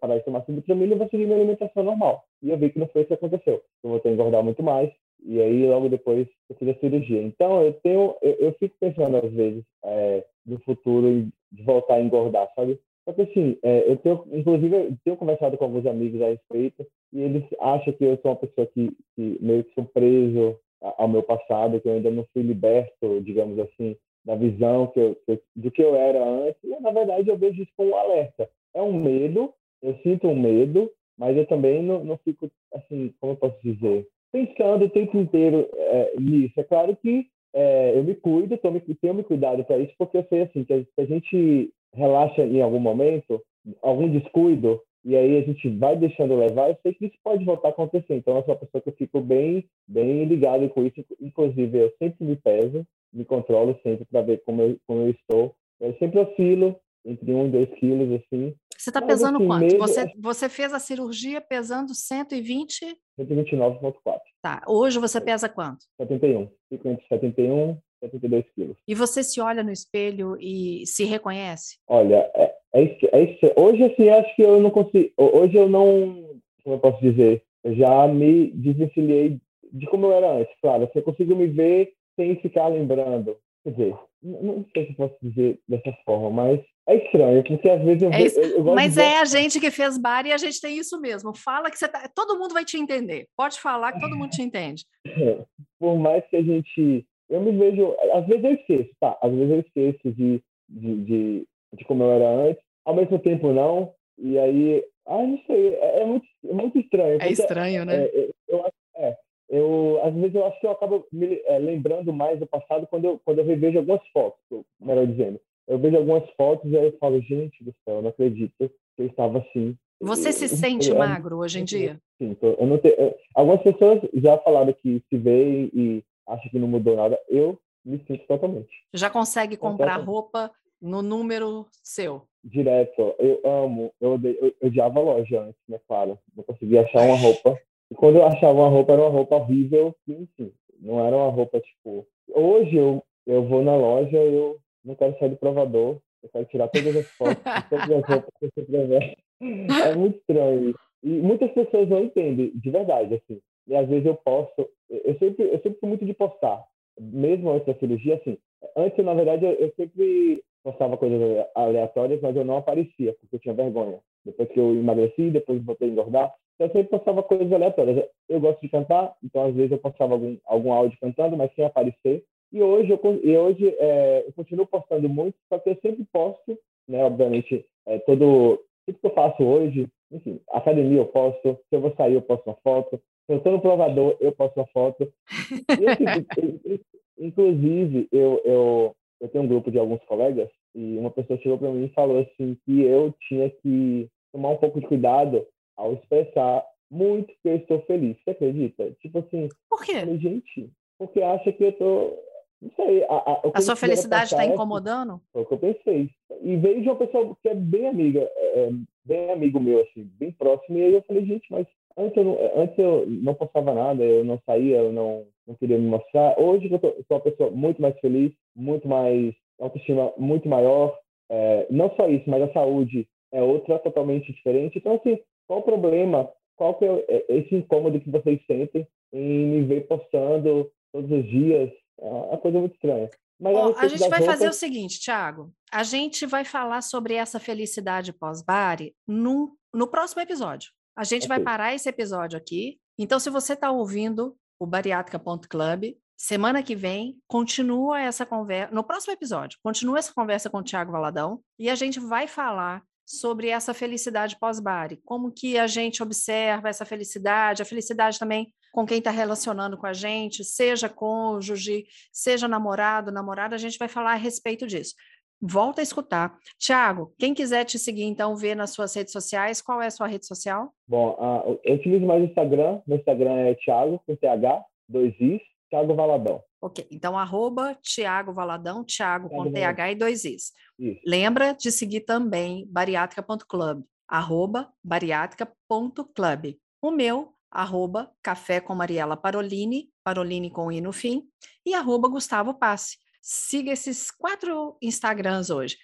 parar 0.00 0.18
de 0.18 0.24
tomar 0.24 0.44
sibutramina 0.44 0.94
e 0.94 0.98
vou 0.98 1.08
seguir 1.08 1.26
minha 1.26 1.36
alimentação 1.36 1.82
normal. 1.82 2.24
E 2.42 2.50
eu 2.50 2.58
vi 2.58 2.70
que 2.70 2.78
não 2.78 2.88
foi 2.88 3.02
isso 3.02 3.08
que 3.08 3.14
aconteceu. 3.14 3.62
Eu 3.82 4.00
ter 4.00 4.08
que 4.08 4.14
engordar 4.14 4.42
muito 4.42 4.62
mais. 4.62 4.90
E 5.22 5.40
aí, 5.40 5.66
logo 5.66 5.88
depois, 5.88 6.26
eu 6.48 6.56
fiz 6.56 6.68
a 6.68 6.80
cirurgia. 6.80 7.22
Então, 7.22 7.62
eu 7.62 7.72
tenho, 7.74 8.14
eu, 8.22 8.32
eu 8.38 8.52
fico 8.54 8.74
pensando 8.80 9.16
às 9.16 9.30
vezes 9.32 9.62
é, 9.84 10.24
no 10.46 10.58
futuro 10.60 11.28
de 11.52 11.62
voltar 11.62 11.94
a 11.94 12.00
engordar, 12.00 12.48
sabe? 12.54 12.78
Só 13.04 13.12
que 13.12 13.22
assim, 13.22 13.58
é, 13.62 13.90
eu 13.90 13.96
tenho, 13.96 14.24
inclusive, 14.32 14.76
eu 14.76 14.96
tenho 15.04 15.16
conversado 15.16 15.56
com 15.56 15.64
alguns 15.64 15.86
amigos 15.86 16.20
a 16.22 16.28
respeito 16.28 16.86
e 17.12 17.20
eles 17.20 17.44
acham 17.60 17.92
que 17.92 18.04
eu 18.04 18.16
sou 18.18 18.30
uma 18.30 18.36
pessoa 18.36 18.66
que, 18.66 18.90
que 19.16 19.38
meio 19.40 19.64
que 19.64 19.74
sou 19.74 19.84
preso 19.84 20.56
ao 20.80 21.08
meu 21.08 21.22
passado, 21.22 21.80
que 21.80 21.88
eu 21.88 21.94
ainda 21.94 22.10
não 22.10 22.26
fui 22.32 22.42
liberto, 22.42 23.20
digamos 23.22 23.58
assim, 23.58 23.96
da 24.24 24.34
visão 24.34 24.86
que 24.88 25.00
eu, 25.00 25.16
que, 25.26 25.40
do 25.56 25.70
que 25.70 25.82
eu 25.82 25.94
era 25.94 26.22
antes. 26.22 26.62
E, 26.62 26.80
na 26.80 26.90
verdade, 26.90 27.28
eu 27.28 27.36
vejo 27.36 27.62
isso 27.62 27.72
como 27.76 27.90
um 27.90 27.96
alerta. 27.96 28.48
É 28.74 28.82
um 28.82 28.92
medo, 28.92 29.52
eu 29.82 29.96
sinto 30.02 30.28
um 30.28 30.40
medo, 30.40 30.90
mas 31.18 31.36
eu 31.36 31.46
também 31.46 31.82
não, 31.82 32.04
não 32.04 32.16
fico, 32.18 32.50
assim, 32.74 33.12
como 33.20 33.32
eu 33.32 33.36
posso 33.36 33.56
dizer, 33.62 34.06
pensando 34.32 34.84
o 34.84 34.90
tempo 34.90 35.18
inteiro 35.18 35.68
é, 35.74 36.14
nisso. 36.18 36.58
É 36.58 36.64
claro 36.64 36.96
que 36.96 37.26
é, 37.52 37.96
eu 37.96 38.04
me 38.04 38.14
cuido, 38.14 38.56
tomo, 38.58 38.80
tenho 39.00 39.14
me 39.14 39.24
cuidado 39.24 39.64
para 39.64 39.78
isso, 39.78 39.92
porque 39.98 40.16
eu 40.16 40.26
sei, 40.28 40.42
assim, 40.42 40.64
que 40.64 40.72
a, 40.72 41.02
a 41.02 41.04
gente 41.04 41.72
relaxa 41.94 42.42
em 42.42 42.62
algum 42.62 42.78
momento, 42.78 43.42
algum 43.82 44.08
descuido, 44.08 44.80
e 45.04 45.16
aí 45.16 45.38
a 45.38 45.42
gente 45.42 45.68
vai 45.70 45.96
deixando 45.96 46.36
levar, 46.36 46.68
eu 46.68 46.76
sei 46.82 46.92
que 46.92 47.06
isso 47.06 47.16
pode 47.24 47.44
voltar 47.44 47.68
a 47.68 47.70
acontecer. 47.70 48.14
Então, 48.14 48.36
eu 48.36 48.42
sou 48.44 48.54
uma 48.54 48.60
pessoa 48.60 48.82
que 48.82 48.90
eu 48.90 48.94
fico 48.94 49.20
bem, 49.20 49.64
bem 49.88 50.24
ligado 50.24 50.68
com 50.68 50.84
isso. 50.84 51.02
Inclusive, 51.20 51.78
eu 51.78 51.92
sempre 51.98 52.24
me 52.24 52.36
peso, 52.36 52.86
me 53.12 53.24
controlo 53.24 53.78
sempre 53.82 54.04
para 54.04 54.20
ver 54.20 54.42
como 54.44 54.62
eu, 54.62 54.76
como 54.86 55.02
eu 55.02 55.10
estou. 55.10 55.54
Eu 55.80 55.94
sempre 55.98 56.20
oscilo 56.20 56.76
entre 57.04 57.32
1 57.32 57.46
e 57.46 57.50
2 57.50 57.74
quilos, 57.78 58.20
assim. 58.22 58.54
Você 58.80 58.88
está 58.88 59.02
pesando 59.02 59.36
assim, 59.36 59.46
quanto? 59.46 59.62
Mesmo... 59.64 59.78
Você, 59.78 60.12
você 60.18 60.48
fez 60.48 60.72
a 60.72 60.78
cirurgia 60.78 61.38
pesando 61.38 61.94
120? 61.94 62.86
129,4. 63.20 63.92
Tá. 64.40 64.62
Hoje 64.66 64.98
você 64.98 65.20
pesa 65.20 65.50
quanto? 65.50 65.84
71. 66.00 66.48
Fico 66.70 66.88
entre 66.88 67.06
71 67.06 67.72
e 67.72 68.06
72 68.06 68.44
quilos. 68.54 68.78
E 68.88 68.94
você 68.94 69.22
se 69.22 69.38
olha 69.38 69.62
no 69.62 69.70
espelho 69.70 70.34
e 70.40 70.86
se 70.86 71.04
reconhece? 71.04 71.76
Olha, 71.86 72.30
é, 72.34 72.54
é, 72.72 72.82
é, 72.82 73.54
hoje, 73.54 73.84
assim, 73.84 74.08
acho 74.08 74.34
que 74.34 74.40
eu 74.40 74.58
não 74.58 74.70
consigo. 74.70 75.12
Hoje 75.18 75.56
eu 75.56 75.68
não. 75.68 76.40
Como 76.64 76.76
eu 76.76 76.80
posso 76.80 77.02
dizer? 77.02 77.42
Eu 77.62 77.74
já 77.76 78.08
me 78.08 78.50
desvencilhei 78.52 79.38
de 79.70 79.86
como 79.88 80.06
eu 80.06 80.12
era 80.12 80.32
antes. 80.38 80.54
Claro, 80.62 80.88
você 80.90 81.02
consigo 81.02 81.36
me 81.36 81.48
ver 81.48 81.92
sem 82.16 82.34
ficar 82.40 82.68
lembrando. 82.68 83.36
Quer 83.62 83.72
dizer, 83.72 83.94
não 84.22 84.64
sei 84.72 84.86
se 84.86 84.94
posso 84.94 85.16
dizer 85.20 85.60
dessa 85.68 85.92
forma, 86.06 86.30
mas 86.30 86.60
é 86.90 87.04
estranho, 87.04 87.44
porque 87.44 87.68
às 87.68 87.82
vezes 87.82 88.02
eu, 88.02 88.10
é 88.12 88.22
eu, 88.22 88.56
eu 88.58 88.74
Mas 88.74 88.96
é 88.96 89.18
a 89.18 89.24
gente 89.24 89.60
que 89.60 89.70
fez 89.70 89.98
bar 89.98 90.26
e 90.26 90.32
a 90.32 90.38
gente 90.38 90.60
tem 90.60 90.76
isso 90.76 91.00
mesmo. 91.00 91.34
Fala 91.34 91.70
que 91.70 91.78
você 91.78 91.88
tá. 91.88 92.10
Todo 92.14 92.38
mundo 92.38 92.52
vai 92.52 92.64
te 92.64 92.76
entender. 92.76 93.26
Pode 93.36 93.60
falar 93.60 93.92
que 93.92 94.00
todo 94.00 94.16
mundo 94.16 94.30
te 94.30 94.42
entende. 94.42 94.84
Por 95.78 95.98
mais 95.98 96.24
que 96.28 96.36
a 96.36 96.42
gente. 96.42 97.06
Eu 97.28 97.40
me 97.40 97.52
vejo. 97.52 97.94
Às 98.12 98.26
vezes 98.26 98.44
eu 98.44 98.54
esqueço, 98.54 98.90
tá? 99.00 99.16
Às 99.22 99.32
vezes 99.32 99.50
eu 99.50 99.60
esqueço 99.60 100.12
de, 100.12 100.42
de, 100.68 100.96
de 101.04 101.46
de 101.72 101.84
como 101.84 102.02
eu 102.02 102.10
era 102.10 102.28
antes, 102.28 102.62
ao 102.84 102.94
mesmo 102.94 103.18
tempo 103.18 103.52
não. 103.52 103.92
E 104.18 104.38
aí, 104.38 104.84
ah, 105.06 105.22
não 105.22 105.40
sei, 105.46 105.74
é, 105.74 106.02
é 106.02 106.04
muito, 106.04 106.26
é 106.44 106.52
muito 106.52 106.78
estranho. 106.78 107.22
É 107.22 107.30
estranho, 107.30 107.84
né? 107.84 108.04
É, 108.04 108.30
eu, 108.48 108.66
é, 108.96 109.16
eu, 109.48 110.00
às 110.04 110.14
vezes 110.14 110.34
eu 110.34 110.46
acho 110.46 110.60
que 110.60 110.66
eu 110.66 110.70
acabo 110.72 111.06
me 111.12 111.40
é, 111.46 111.58
lembrando 111.58 112.12
mais 112.12 112.38
do 112.38 112.46
passado 112.46 112.86
quando 112.86 113.04
eu, 113.06 113.20
quando 113.24 113.38
eu 113.38 113.44
revejo 113.44 113.78
algumas 113.78 114.06
fotos, 114.08 114.40
melhor 114.80 115.06
dizendo. 115.06 115.40
Eu 115.70 115.78
vejo 115.78 115.96
algumas 115.96 116.28
fotos 116.30 116.68
e 116.68 116.76
aí 116.76 116.86
eu 116.86 116.98
falo, 116.98 117.20
gente 117.20 117.62
do 117.62 117.72
céu, 117.84 117.98
eu 117.98 118.02
não 118.02 118.10
acredito 118.10 118.52
que 118.58 118.72
eu 118.98 119.06
estava 119.06 119.38
assim. 119.38 119.76
Você 120.00 120.32
se 120.32 120.48
sente 120.48 120.92
magro 120.92 121.36
hoje 121.36 121.60
em 121.60 121.64
dia? 121.64 122.00
Sim, 122.18 122.36
eu 122.42 122.66
não 122.66 122.76
tenho, 122.76 123.14
algumas 123.36 123.62
pessoas 123.62 124.00
já 124.14 124.36
falaram 124.38 124.72
que 124.72 125.00
se 125.08 125.16
veem 125.16 125.70
e 125.72 126.02
acham 126.26 126.50
que 126.50 126.58
não 126.58 126.66
mudou 126.66 126.96
nada. 126.96 127.16
Eu 127.28 127.56
me 127.84 127.98
sinto 128.04 128.26
totalmente. 128.26 128.84
Já 128.92 129.08
consegue 129.10 129.56
comprar 129.56 129.98
roupa 129.98 130.50
no 130.82 131.02
número 131.02 131.66
seu? 131.84 132.22
Direto. 132.42 133.14
Eu 133.20 133.40
amo. 133.44 133.92
Eu, 134.00 134.14
odeio, 134.14 134.38
eu, 134.40 134.54
eu 134.60 134.68
odiava 134.68 134.98
a 134.98 135.02
loja 135.02 135.40
antes, 135.40 135.60
né? 135.68 135.78
Claro. 135.86 136.18
Não 136.36 136.42
conseguia 136.42 136.82
achar 136.82 137.02
uma 137.02 137.16
roupa. 137.16 137.56
E 137.92 137.94
quando 137.94 138.16
eu 138.16 138.26
achava 138.26 138.58
uma 138.58 138.68
roupa, 138.68 138.92
era 138.94 139.02
uma 139.02 139.10
roupa 139.10 139.36
horrível. 139.36 139.94
Sim. 140.04 140.52
Não 140.80 141.04
era 141.04 141.16
uma 141.16 141.30
roupa, 141.30 141.60
tipo... 141.60 142.06
Hoje 142.34 142.76
eu, 142.76 143.04
eu 143.24 143.46
vou 143.46 143.62
na 143.62 143.76
loja, 143.76 144.16
eu 144.16 144.58
não 144.84 144.94
quero 144.94 145.18
sair 145.18 145.30
do 145.30 145.36
provador. 145.36 145.98
Eu 146.22 146.28
quero 146.28 146.44
tirar 146.46 146.68
todas 146.68 146.96
as 146.96 147.06
fotos, 147.12 147.42
todas 147.68 147.90
as 147.90 148.04
roupas 148.04 148.30
que. 148.40 149.16
É 149.40 149.94
muito 149.94 150.18
estranho. 150.18 150.74
E 151.02 151.08
muitas 151.08 151.50
pessoas 151.52 151.88
não 151.88 152.04
entendem, 152.04 152.52
de 152.54 152.70
verdade, 152.70 153.14
assim. 153.14 153.40
E 153.66 153.74
às 153.74 153.88
vezes 153.88 154.04
eu 154.04 154.14
posto... 154.16 154.68
Eu 154.90 155.16
sempre, 155.18 155.44
eu 155.44 155.60
sempre 155.60 155.78
fui 155.80 155.88
muito 155.88 156.04
de 156.04 156.12
postar. 156.12 156.62
Mesmo 157.00 157.50
antes 157.50 157.66
da 157.66 157.74
cirurgia, 157.74 158.16
assim. 158.16 158.36
Antes, 158.76 159.02
na 159.02 159.14
verdade, 159.14 159.46
eu, 159.46 159.52
eu 159.52 159.72
sempre 159.76 160.42
postava 160.62 160.96
coisas 160.98 161.46
aleatórias, 161.54 162.20
mas 162.20 162.36
eu 162.36 162.44
não 162.44 162.58
aparecia, 162.58 163.14
porque 163.14 163.36
eu 163.36 163.40
tinha 163.40 163.54
vergonha. 163.54 163.98
Depois 164.24 164.48
que 164.50 164.60
eu 164.60 164.74
emagreci, 164.74 165.30
depois 165.30 165.64
voltei 165.64 165.88
a 165.88 165.92
engordar, 165.92 166.34
eu 166.58 166.66
sempre 166.66 166.88
postava 166.88 167.22
coisas 167.22 167.50
aleatórias. 167.50 168.06
Eu 168.28 168.40
gosto 168.40 168.60
de 168.60 168.68
cantar, 168.68 169.14
então 169.24 169.46
às 169.46 169.54
vezes 169.54 169.72
eu 169.72 169.78
postava 169.78 170.12
algum, 170.12 170.36
algum 170.44 170.72
áudio 170.72 170.98
cantando, 171.00 171.36
mas 171.36 171.50
sem 171.54 171.64
aparecer. 171.64 172.22
E 172.52 172.62
hoje 172.62 172.90
eu, 172.90 173.20
e 173.22 173.36
hoje, 173.36 173.76
é, 173.78 174.24
eu 174.26 174.32
continuo 174.32 174.66
postando 174.66 175.08
muito, 175.08 175.36
só 175.48 175.58
que 175.58 175.70
eu 175.70 175.78
sempre 175.80 176.04
posto, 176.12 176.58
né, 176.88 177.04
obviamente, 177.04 177.64
é, 177.86 177.98
todo, 178.00 178.60
tudo 178.86 178.98
que 178.98 179.06
eu 179.06 179.14
faço 179.14 179.42
hoje, 179.42 179.88
enfim, 180.10 180.40
academia 180.50 180.98
eu 180.98 181.06
posto, 181.06 181.58
se 181.68 181.76
eu 181.76 181.80
vou 181.80 181.94
sair 181.94 182.14
eu 182.14 182.22
posto 182.22 182.48
uma 182.48 182.56
foto, 182.56 183.00
se 183.26 183.32
eu 183.32 183.36
estou 183.38 183.52
no 183.52 183.60
provador 183.60 184.16
eu 184.20 184.32
posto 184.32 184.56
uma 184.56 184.66
foto. 184.66 185.12
Inclusive, 187.18 188.08
eu, 188.10 188.40
eu, 188.44 188.96
eu 189.20 189.28
tenho 189.28 189.44
um 189.44 189.48
grupo 189.48 189.70
de 189.70 189.78
alguns 189.78 190.02
colegas 190.04 190.48
e 190.74 190.96
uma 190.96 191.10
pessoa 191.10 191.38
chegou 191.38 191.58
para 191.58 191.70
mim 191.70 191.84
e 191.84 191.94
falou 191.94 192.18
assim 192.20 192.56
que 192.64 192.82
eu 192.82 193.14
tinha 193.28 193.50
que 193.50 194.08
tomar 194.32 194.50
um 194.50 194.56
pouco 194.56 194.80
de 194.80 194.86
cuidado 194.86 195.46
ao 195.76 195.92
expressar 195.94 196.64
muito 196.90 197.32
que 197.42 197.48
eu 197.48 197.56
estou 197.56 197.82
feliz. 197.82 198.16
Você 198.24 198.30
acredita? 198.30 198.90
Tipo 199.00 199.18
assim, 199.20 199.48
por 199.68 199.84
quê? 199.84 200.00
Gente, 200.16 200.70
porque 200.98 201.22
acha 201.22 201.52
que 201.52 201.64
eu 201.64 201.72
tô 201.72 202.18
não 202.60 202.70
sei. 202.76 203.04
A, 203.04 203.14
a, 203.14 203.40
a 203.54 203.60
sua 203.60 203.76
felicidade 203.76 204.26
está 204.26 204.44
incomodando? 204.44 205.20
Foi 205.32 205.42
o 205.42 205.46
que 205.46 205.54
eu 205.54 205.58
pensei. 205.58 206.10
E 206.42 206.56
veio 206.56 206.82
de 206.82 206.88
uma 206.88 206.96
pessoa 206.96 207.36
que 207.42 207.48
é 207.48 207.54
bem 207.54 207.88
amiga, 207.88 208.20
é, 208.20 208.60
é, 208.60 208.70
bem 209.04 209.30
amigo 209.30 209.60
meu, 209.60 209.80
assim, 209.80 210.10
bem 210.18 210.32
próximo. 210.32 210.78
E 210.78 210.82
aí 210.82 210.94
eu 210.94 211.02
falei, 211.02 211.24
gente, 211.24 211.46
mas 211.50 211.66
antes 211.96 212.16
eu 212.16 212.24
não, 212.24 212.38
antes 212.56 212.78
eu 212.78 213.04
não 213.06 213.34
postava 213.34 213.74
nada, 213.74 214.04
eu 214.04 214.24
não 214.24 214.38
saía, 214.44 214.78
eu 214.78 214.92
não, 214.92 215.26
não 215.46 215.54
queria 215.54 215.78
me 215.78 215.86
mostrar. 215.86 216.38
Hoje 216.38 216.70
eu 216.70 216.78
tô, 216.78 216.90
sou 217.08 217.16
uma 217.16 217.20
pessoa 217.20 217.50
muito 217.50 217.80
mais 217.80 217.98
feliz, 218.00 218.32
muito 218.54 218.86
mais 218.86 219.34
autoestima 219.58 220.12
muito 220.16 220.48
maior. 220.48 220.96
É, 221.30 221.66
não 221.70 221.94
só 221.94 222.08
isso, 222.08 222.28
mas 222.28 222.42
a 222.42 222.52
saúde 222.52 223.06
é 223.32 223.42
outra 223.42 223.78
totalmente 223.78 224.32
diferente. 224.32 224.78
Então, 224.78 224.96
assim, 224.96 225.18
qual 225.46 225.60
o 225.60 225.64
problema? 225.64 226.28
Qual 226.56 226.74
que 226.74 226.84
é, 226.84 227.04
é 227.08 227.24
esse 227.28 227.54
incômodo 227.54 228.00
que 228.00 228.10
vocês 228.10 228.40
sentem 228.46 228.86
em 229.12 229.46
me 229.46 229.62
ver 229.62 229.86
postando 229.86 230.70
todos 230.92 231.10
os 231.10 231.24
dias? 231.28 231.70
É 232.00 232.06
uma 232.06 232.38
coisa 232.38 232.58
muito 232.58 232.74
estranha. 232.74 233.10
Bom, 233.38 233.74
a 233.78 233.88
gente 233.88 234.00
vai 234.00 234.18
roupas... 234.18 234.26
fazer 234.26 234.48
o 234.48 234.52
seguinte, 234.52 235.00
Thiago. 235.00 235.52
A 235.72 235.82
gente 235.82 236.26
vai 236.26 236.44
falar 236.44 236.82
sobre 236.82 237.14
essa 237.14 237.40
felicidade 237.40 238.12
pós-bari 238.12 238.94
no, 239.06 239.56
no 239.72 239.86
próximo 239.86 240.20
episódio. 240.20 240.70
A 240.96 241.04
gente 241.04 241.24
okay. 241.24 241.28
vai 241.28 241.40
parar 241.40 241.74
esse 241.74 241.88
episódio 241.88 242.36
aqui. 242.36 242.78
Então, 242.98 243.18
se 243.18 243.30
você 243.30 243.54
está 243.54 243.70
ouvindo 243.70 244.36
o 244.58 244.66
bariátrica.club, 244.66 245.96
Semana 246.22 246.62
que 246.62 246.76
vem, 246.76 247.18
continua 247.26 247.98
essa 247.98 248.26
conversa. 248.26 248.74
No 248.74 248.84
próximo 248.84 249.14
episódio, 249.14 249.58
continua 249.62 249.98
essa 249.98 250.12
conversa 250.12 250.50
com 250.50 250.58
o 250.58 250.62
Tiago 250.62 250.92
Valadão 250.92 251.40
e 251.58 251.70
a 251.70 251.74
gente 251.74 251.98
vai 251.98 252.28
falar 252.28 252.82
sobre 253.10 253.48
essa 253.48 253.74
felicidade 253.74 254.38
pós-bari, 254.38 255.00
como 255.04 255.32
que 255.32 255.58
a 255.58 255.66
gente 255.66 256.00
observa 256.00 256.68
essa 256.68 256.84
felicidade, 256.84 257.60
a 257.60 257.64
felicidade 257.64 258.20
também 258.20 258.52
com 258.72 258.86
quem 258.86 258.98
está 258.98 259.10
relacionando 259.10 259.76
com 259.76 259.86
a 259.86 259.92
gente, 259.92 260.44
seja 260.44 260.88
cônjuge, 260.88 261.86
seja 262.12 262.46
namorado, 262.46 263.10
namorada, 263.10 263.56
a 263.56 263.58
gente 263.58 263.78
vai 263.78 263.88
falar 263.88 264.12
a 264.12 264.16
respeito 264.16 264.64
disso. 264.64 264.94
Volta 265.42 265.80
a 265.80 265.82
escutar. 265.82 266.38
Tiago, 266.56 267.12
quem 267.18 267.34
quiser 267.34 267.64
te 267.64 267.80
seguir, 267.80 268.04
então, 268.04 268.36
ver 268.36 268.54
nas 268.54 268.70
suas 268.70 268.94
redes 268.94 269.12
sociais, 269.12 269.60
qual 269.60 269.82
é 269.82 269.88
a 269.88 269.90
sua 269.90 270.06
rede 270.06 270.26
social? 270.26 270.72
Bom, 270.86 271.16
uh, 271.18 271.58
eu 271.64 271.74
utilizo 271.74 272.06
mais 272.06 272.22
o 272.22 272.26
Instagram. 272.26 272.80
Meu 272.86 272.98
Instagram 272.98 273.34
é 273.38 273.54
Thiago, 273.54 274.00
com 274.06 274.14
TH, 274.14 274.62
dois 274.88 275.14
Is, 275.18 275.40
Thiago 275.70 275.94
Valadão. 275.94 276.42
Ok, 276.60 276.86
então 276.90 277.16
arroba 277.16 277.74
Thiago 277.76 278.34
Valadão, 278.34 278.84
Thiago 278.84 279.28
com 279.30 279.50
TH 279.50 279.92
e 279.92 279.94
dois 279.94 280.24
Is. 280.24 280.52
Isso. 280.78 281.00
Lembra 281.06 281.54
de 281.54 281.70
seguir 281.70 282.00
também 282.00 282.66
bariátrica.club, 282.68 283.82
arroba 284.08 284.70
bariátrica.club. 284.84 286.56
O 286.82 286.90
meu, 286.90 287.32
arroba 287.50 288.10
Café 288.22 288.60
com 288.60 288.74
Mariela 288.74 289.16
Parolini, 289.16 289.88
Parolini 290.04 290.50
com 290.50 290.70
I 290.72 290.80
no 290.80 290.92
fim, 290.92 291.24
e 291.64 291.72
arroba 291.74 292.08
Gustavo 292.08 292.52
Passe. 292.54 292.98
Siga 293.22 293.72
esses 293.72 294.10
quatro 294.10 294.76
Instagrams 294.82 295.50
hoje. 295.50 295.76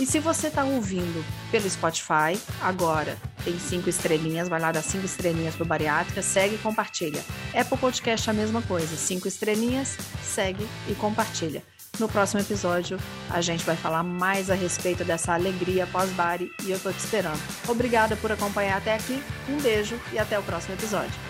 E 0.00 0.06
se 0.06 0.18
você 0.18 0.46
está 0.46 0.64
ouvindo 0.64 1.22
pelo 1.50 1.68
Spotify, 1.68 2.40
agora 2.62 3.18
tem 3.44 3.58
cinco 3.58 3.90
estrelinhas, 3.90 4.48
vai 4.48 4.58
lá 4.58 4.72
dar 4.72 4.80
cinco 4.82 5.04
estrelinhas 5.04 5.54
pro 5.54 5.66
Bariátrica, 5.66 6.22
segue 6.22 6.54
e 6.54 6.58
compartilha. 6.58 7.22
Apple 7.54 7.76
Podcast 7.76 8.30
é 8.30 8.32
a 8.32 8.34
mesma 8.34 8.62
coisa, 8.62 8.96
cinco 8.96 9.28
estrelinhas, 9.28 9.98
segue 10.22 10.66
e 10.88 10.94
compartilha. 10.94 11.62
No 11.98 12.08
próximo 12.08 12.40
episódio, 12.40 12.98
a 13.28 13.42
gente 13.42 13.62
vai 13.62 13.76
falar 13.76 14.02
mais 14.02 14.48
a 14.48 14.54
respeito 14.54 15.04
dessa 15.04 15.34
alegria 15.34 15.86
pós-bari 15.86 16.50
e 16.64 16.70
eu 16.70 16.80
tô 16.80 16.90
te 16.90 16.98
esperando. 16.98 17.38
Obrigada 17.68 18.16
por 18.16 18.32
acompanhar 18.32 18.78
até 18.78 18.94
aqui, 18.94 19.22
um 19.50 19.60
beijo 19.60 20.00
e 20.14 20.18
até 20.18 20.38
o 20.38 20.42
próximo 20.42 20.76
episódio. 20.76 21.29